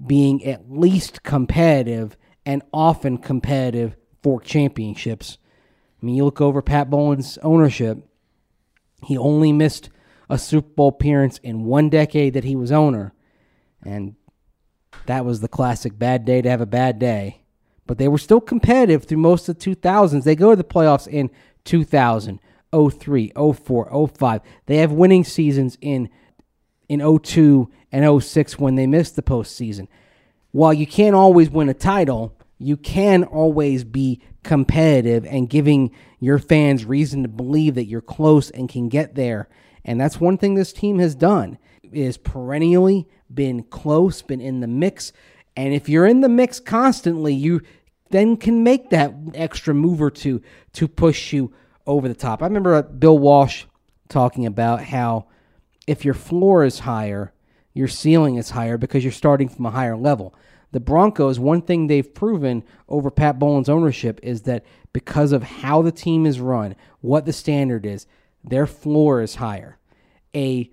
being 0.06 0.44
at 0.46 0.72
least 0.72 1.24
competitive 1.24 2.18
and 2.46 2.62
often 2.74 3.18
competitive 3.18 3.96
for 4.22 4.40
championships. 4.42 5.38
I 6.02 6.06
mean, 6.06 6.16
you 6.16 6.26
look 6.26 6.42
over 6.42 6.62
Pat 6.62 6.90
Bowlen's 6.90 7.38
ownership, 7.44 7.98
he 9.04 9.18
only 9.18 9.52
missed 9.52 9.90
a 10.30 10.38
Super 10.38 10.70
Bowl 10.70 10.88
appearance 10.90 11.38
in 11.40 11.66
one 11.66 11.90
decade 11.90 12.34
that 12.34 12.46
he 12.46 12.56
was 12.56 12.72
owner. 12.72 13.14
And 13.84 14.16
that 15.06 15.26
was 15.26 15.42
the 15.42 15.48
classic 15.48 15.98
bad 15.98 16.26
day 16.26 16.42
to 16.42 16.50
have 16.50 16.62
a 16.62 16.66
bad 16.66 17.00
day. 17.00 17.43
But 17.86 17.98
they 17.98 18.08
were 18.08 18.18
still 18.18 18.42
competitive 18.42 19.04
through 19.04 19.18
most 19.18 19.50
of 19.50 19.60
the 19.60 19.76
2000s. 19.76 20.24
They 20.24 20.36
go 20.36 20.52
to 20.52 20.56
the 20.56 20.64
playoffs 20.64 21.08
in 21.08 21.30
2000, 21.66 22.40
03, 22.72 23.32
04, 23.36 24.08
05. 24.08 24.42
They 24.66 24.78
have 24.78 24.92
winning 24.92 25.24
seasons 25.24 25.78
in 25.82 26.10
in 26.90 27.20
02 27.20 27.72
and 27.92 28.24
06 28.24 28.60
when 28.60 28.76
they 28.76 28.88
missed 28.88 29.16
the 29.16 29.22
postseason. 29.22 29.88
While 30.52 30.74
you 30.74 30.86
can't 30.86 31.16
always 31.16 31.50
win 31.50 31.70
a 31.70 31.74
title, 31.74 32.38
you 32.60 32.78
can 32.78 33.24
always 33.24 33.84
be 33.84 34.22
competitive 34.44 35.26
and 35.26 35.50
giving 35.50 35.92
your 36.20 36.38
fans 36.38 36.86
reason 36.86 37.24
to 37.24 37.30
believe 37.30 37.76
that 37.76 37.86
you're 37.86 38.02
close 38.02 38.50
and 38.52 38.70
can 38.70 38.90
get 38.90 39.16
there. 39.16 39.50
And 39.84 40.00
that's 40.00 40.20
one 40.20 40.38
thing 40.38 40.54
this 40.54 40.74
team 40.74 41.00
has 41.00 41.16
done 41.16 41.58
is 41.92 42.18
perennially 42.18 43.08
been 43.34 43.64
close, 43.64 44.22
been 44.22 44.42
in 44.42 44.60
the 44.60 44.68
mix. 44.68 45.12
And 45.56 45.74
if 45.74 45.88
you're 45.88 46.08
in 46.08 46.22
the 46.22 46.30
mix 46.30 46.60
constantly, 46.60 47.34
you 47.34 47.62
then 48.10 48.38
can 48.38 48.64
make 48.64 48.90
that 48.90 49.14
extra 49.34 49.74
move 49.74 50.02
or 50.02 50.12
two 50.12 50.42
to 50.74 50.88
push 50.88 51.34
you 51.34 51.54
over 51.86 52.08
the 52.08 52.14
top. 52.14 52.42
I 52.42 52.46
remember 52.46 52.76
uh, 52.76 52.82
Bill 52.84 53.18
Walsh 53.18 53.66
talking 54.10 54.46
about 54.46 54.84
how 54.84 55.28
if 55.88 56.06
your 56.06 56.14
floor 56.14 56.64
is 56.64 56.80
higher, 56.80 57.34
your 57.74 57.88
ceiling 57.88 58.36
is 58.36 58.52
higher 58.52 58.78
because 58.78 59.04
you're 59.04 59.12
starting 59.12 59.50
from 59.50 59.66
a 59.66 59.72
higher 59.72 59.98
level. 59.98 60.36
The 60.72 60.80
Broncos, 60.80 61.40
one 61.40 61.62
thing 61.62 61.88
they've 61.88 62.14
proven 62.14 62.64
over 62.88 63.12
Pat 63.12 63.38
Bowlen's 63.38 63.70
ownership 63.70 64.20
is 64.24 64.44
that 64.44 64.66
because 64.92 65.32
of 65.32 65.44
how 65.44 65.82
the 65.82 65.92
team 65.92 66.26
is 66.26 66.40
run, 66.40 66.76
what 67.02 67.26
the 67.26 67.34
standard 67.34 67.86
is, 67.86 68.08
their 68.44 68.66
floor 68.66 69.22
is 69.22 69.36
higher. 69.36 69.78
A 70.36 70.72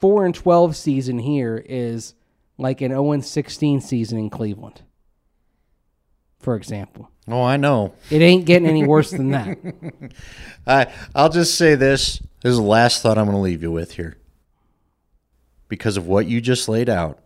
4 0.00 0.26
and 0.26 0.34
12 0.34 0.76
season 0.76 1.18
here 1.18 1.62
is 1.66 2.14
like 2.58 2.80
an 2.80 2.90
0 2.90 3.12
and 3.12 3.24
16 3.24 3.80
season 3.80 4.18
in 4.18 4.30
Cleveland, 4.30 4.82
for 6.38 6.56
example. 6.56 7.10
Oh, 7.26 7.42
I 7.42 7.56
know. 7.56 7.94
It 8.10 8.20
ain't 8.20 8.44
getting 8.44 8.68
any 8.68 8.86
worse 8.86 9.10
than 9.10 9.30
that. 9.30 9.56
I 10.66 10.92
I'll 11.14 11.30
just 11.30 11.56
say 11.56 11.74
this. 11.74 12.18
This 12.42 12.50
is 12.50 12.56
the 12.58 12.62
last 12.62 13.02
thought 13.02 13.16
I'm 13.16 13.24
going 13.24 13.36
to 13.36 13.42
leave 13.42 13.62
you 13.62 13.72
with 13.72 13.92
here. 13.92 14.18
Because 15.68 15.96
of 15.96 16.06
what 16.06 16.26
you 16.26 16.42
just 16.42 16.68
laid 16.68 16.90
out, 16.90 17.18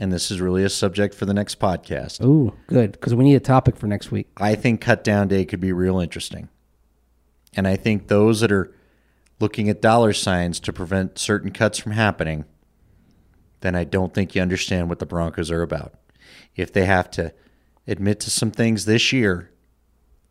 and 0.00 0.12
this 0.12 0.30
is 0.30 0.40
really 0.40 0.64
a 0.64 0.68
subject 0.68 1.14
for 1.14 1.26
the 1.26 1.34
next 1.34 1.60
podcast. 1.60 2.22
Ooh, 2.24 2.52
good, 2.66 2.92
because 2.92 3.14
we 3.14 3.24
need 3.24 3.36
a 3.36 3.40
topic 3.40 3.76
for 3.76 3.86
next 3.86 4.10
week. 4.10 4.28
I 4.36 4.56
think 4.56 4.80
cut 4.80 5.04
down 5.04 5.28
day 5.28 5.44
could 5.44 5.60
be 5.60 5.72
real 5.72 6.00
interesting. 6.00 6.48
And 7.54 7.66
I 7.66 7.76
think 7.76 8.08
those 8.08 8.40
that 8.40 8.52
are 8.52 8.74
looking 9.40 9.68
at 9.68 9.80
dollar 9.80 10.12
signs 10.12 10.60
to 10.60 10.72
prevent 10.72 11.18
certain 11.18 11.50
cuts 11.50 11.78
from 11.78 11.92
happening, 11.92 12.44
then 13.60 13.74
I 13.74 13.84
don't 13.84 14.14
think 14.14 14.34
you 14.34 14.42
understand 14.42 14.88
what 14.88 14.98
the 14.98 15.06
Broncos 15.06 15.50
are 15.50 15.62
about. 15.62 15.94
If 16.56 16.72
they 16.72 16.84
have 16.84 17.10
to 17.12 17.32
admit 17.86 18.20
to 18.20 18.30
some 18.30 18.50
things 18.50 18.84
this 18.84 19.12
year 19.12 19.50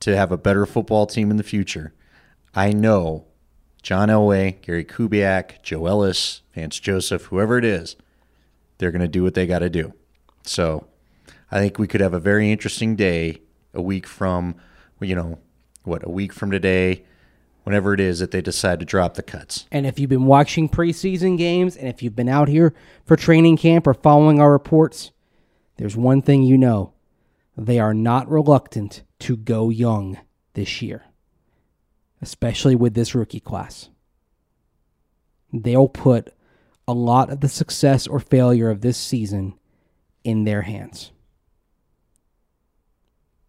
to 0.01 0.15
have 0.15 0.31
a 0.31 0.37
better 0.37 0.65
football 0.65 1.05
team 1.05 1.31
in 1.31 1.37
the 1.37 1.43
future, 1.43 1.93
I 2.53 2.71
know 2.71 3.25
John 3.81 4.09
Elway, 4.09 4.61
Gary 4.61 4.85
Kubiak, 4.85 5.61
Joe 5.63 5.85
Ellis, 5.85 6.41
Vance 6.53 6.79
Joseph, 6.79 7.25
whoever 7.25 7.57
it 7.57 7.65
is, 7.65 7.95
they're 8.77 8.91
going 8.91 9.01
to 9.01 9.07
do 9.07 9.23
what 9.23 9.33
they 9.33 9.47
got 9.47 9.59
to 9.59 9.69
do. 9.69 9.93
So 10.43 10.87
I 11.51 11.59
think 11.59 11.79
we 11.79 11.87
could 11.87 12.01
have 12.01 12.13
a 12.13 12.19
very 12.19 12.51
interesting 12.51 12.95
day 12.95 13.41
a 13.73 13.81
week 13.81 14.07
from, 14.07 14.55
you 14.99 15.15
know, 15.15 15.39
what, 15.83 16.05
a 16.05 16.09
week 16.09 16.33
from 16.33 16.51
today, 16.51 17.05
whenever 17.67 17.93
it 17.93 17.99
is 17.99 18.19
that 18.19 18.31
they 18.31 18.39
decide 18.39 18.79
to 18.79 18.85
drop 18.85 19.15
the 19.15 19.21
cuts. 19.21 19.65
And 19.73 19.85
if 19.85 19.99
you've 19.99 20.09
been 20.09 20.25
watching 20.25 20.69
preseason 20.69 21.37
games 21.37 21.75
and 21.75 21.89
if 21.89 22.01
you've 22.01 22.15
been 22.15 22.29
out 22.29 22.47
here 22.47 22.73
for 23.03 23.17
training 23.17 23.57
camp 23.57 23.85
or 23.85 23.93
following 23.93 24.39
our 24.39 24.53
reports, 24.53 25.11
there's 25.75 25.97
one 25.97 26.21
thing 26.21 26.43
you 26.43 26.57
know 26.57 26.93
they 27.57 27.77
are 27.77 27.93
not 27.93 28.29
reluctant 28.29 29.03
to 29.19 29.35
go 29.35 29.69
young 29.69 30.17
this 30.53 30.81
year, 30.81 31.03
especially 32.21 32.73
with 32.73 32.93
this 32.93 33.13
rookie 33.13 33.41
class. 33.41 33.89
They'll 35.51 35.89
put 35.89 36.33
a 36.87 36.93
lot 36.93 37.29
of 37.29 37.41
the 37.41 37.49
success 37.49 38.07
or 38.07 38.21
failure 38.21 38.69
of 38.69 38.79
this 38.79 38.97
season 38.97 39.55
in 40.23 40.45
their 40.45 40.61
hands. 40.61 41.11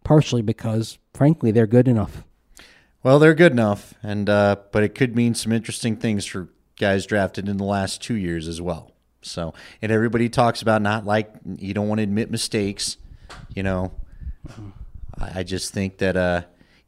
Partially 0.03 0.41
because, 0.41 0.97
frankly, 1.13 1.51
they're 1.51 1.65
good 1.65 1.87
enough. 1.87 2.25
Well, 3.01 3.19
they're 3.19 3.33
good 3.33 3.53
enough, 3.53 3.93
and 4.03 4.29
uh, 4.29 4.57
but 4.71 4.83
it 4.83 4.93
could 4.93 5.15
mean 5.15 5.33
some 5.33 5.51
interesting 5.51 5.95
things 5.95 6.25
for 6.25 6.49
guys 6.77 7.05
drafted 7.05 7.47
in 7.47 7.57
the 7.57 7.63
last 7.63 8.01
two 8.01 8.15
years 8.15 8.47
as 8.47 8.61
well. 8.61 8.91
So, 9.21 9.53
and 9.81 9.91
everybody 9.91 10.27
talks 10.29 10.61
about 10.61 10.81
not 10.81 11.05
like 11.05 11.33
you 11.57 11.73
don't 11.73 11.87
want 11.87 11.99
to 11.99 12.03
admit 12.03 12.29
mistakes. 12.29 12.97
You 13.55 13.63
know, 13.63 13.93
I, 15.17 15.39
I 15.39 15.43
just 15.43 15.73
think 15.73 15.97
that 15.99 16.17
uh, 16.17 16.41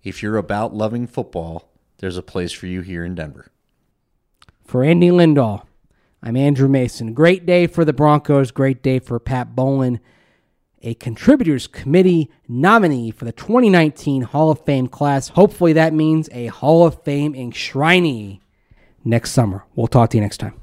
if 0.04 0.22
you're 0.22 0.38
about 0.38 0.74
loving 0.74 1.08
football, 1.08 1.70
there's 2.00 2.18
a 2.18 2.24
place 2.24 2.52
for 2.52 2.68
you 2.68 2.82
here 2.82 3.06
in 3.06 3.16
Denver. 3.16 3.48
For 4.66 4.84
Andy 4.84 5.10
Lindahl, 5.10 5.64
I'm 6.24 6.36
Andrew 6.36 6.68
Mason. 6.68 7.14
Great 7.14 7.46
day 7.46 7.68
for 7.68 7.86
the 7.86 7.94
Broncos. 7.94 8.52
Great 8.52 8.84
day 8.84 9.00
for 9.00 9.20
Pat 9.20 9.56
Bowlen, 9.56 10.00
a 10.82 10.94
contributors 10.96 11.68
committee 11.68 12.30
nominee 12.48 13.12
for 13.12 13.26
the 13.26 13.32
2019 13.32 14.24
Hall 14.24 14.50
of 14.50 14.64
Fame 14.66 14.88
class. 14.88 15.30
Hopefully, 15.30 15.74
that 15.74 15.94
means 15.94 16.30
a 16.32 16.48
Hall 16.48 16.86
of 16.86 17.02
Fame 17.04 17.34
enshrinee 17.34 18.40
next 19.04 19.32
summer. 19.32 19.66
We'll 19.76 19.88
talk 19.88 20.10
to 20.12 20.18
you 20.18 20.22
next 20.22 20.38
time. 20.38 20.54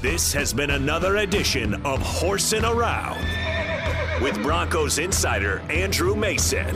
This 0.00 0.32
has 0.34 0.52
been 0.52 0.70
another 0.70 1.16
edition 1.16 1.74
of 1.86 2.02
Horsing 2.02 2.64
Around 2.64 3.24
with 4.24 4.42
Broncos 4.42 4.98
insider 4.98 5.58
Andrew 5.68 6.16
Mason. 6.16 6.74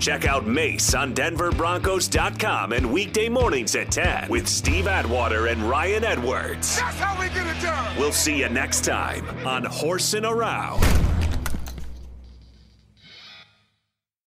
Check 0.00 0.26
out 0.26 0.46
Mase 0.46 0.94
on 0.94 1.14
DenverBroncos.com 1.14 2.72
and 2.72 2.92
weekday 2.92 3.30
mornings 3.30 3.74
at 3.74 3.90
10 3.90 4.28
with 4.28 4.46
Steve 4.46 4.86
Atwater 4.86 5.46
and 5.46 5.62
Ryan 5.62 6.04
Edwards. 6.04 6.76
That's 6.76 6.98
how 6.98 7.18
we 7.18 7.28
get 7.28 7.46
it 7.46 7.62
done. 7.62 7.96
We'll 7.96 8.12
see 8.12 8.38
you 8.38 8.50
next 8.50 8.84
time 8.84 9.26
on 9.46 9.64
Horsing 9.64 10.26
Around. 10.26 10.84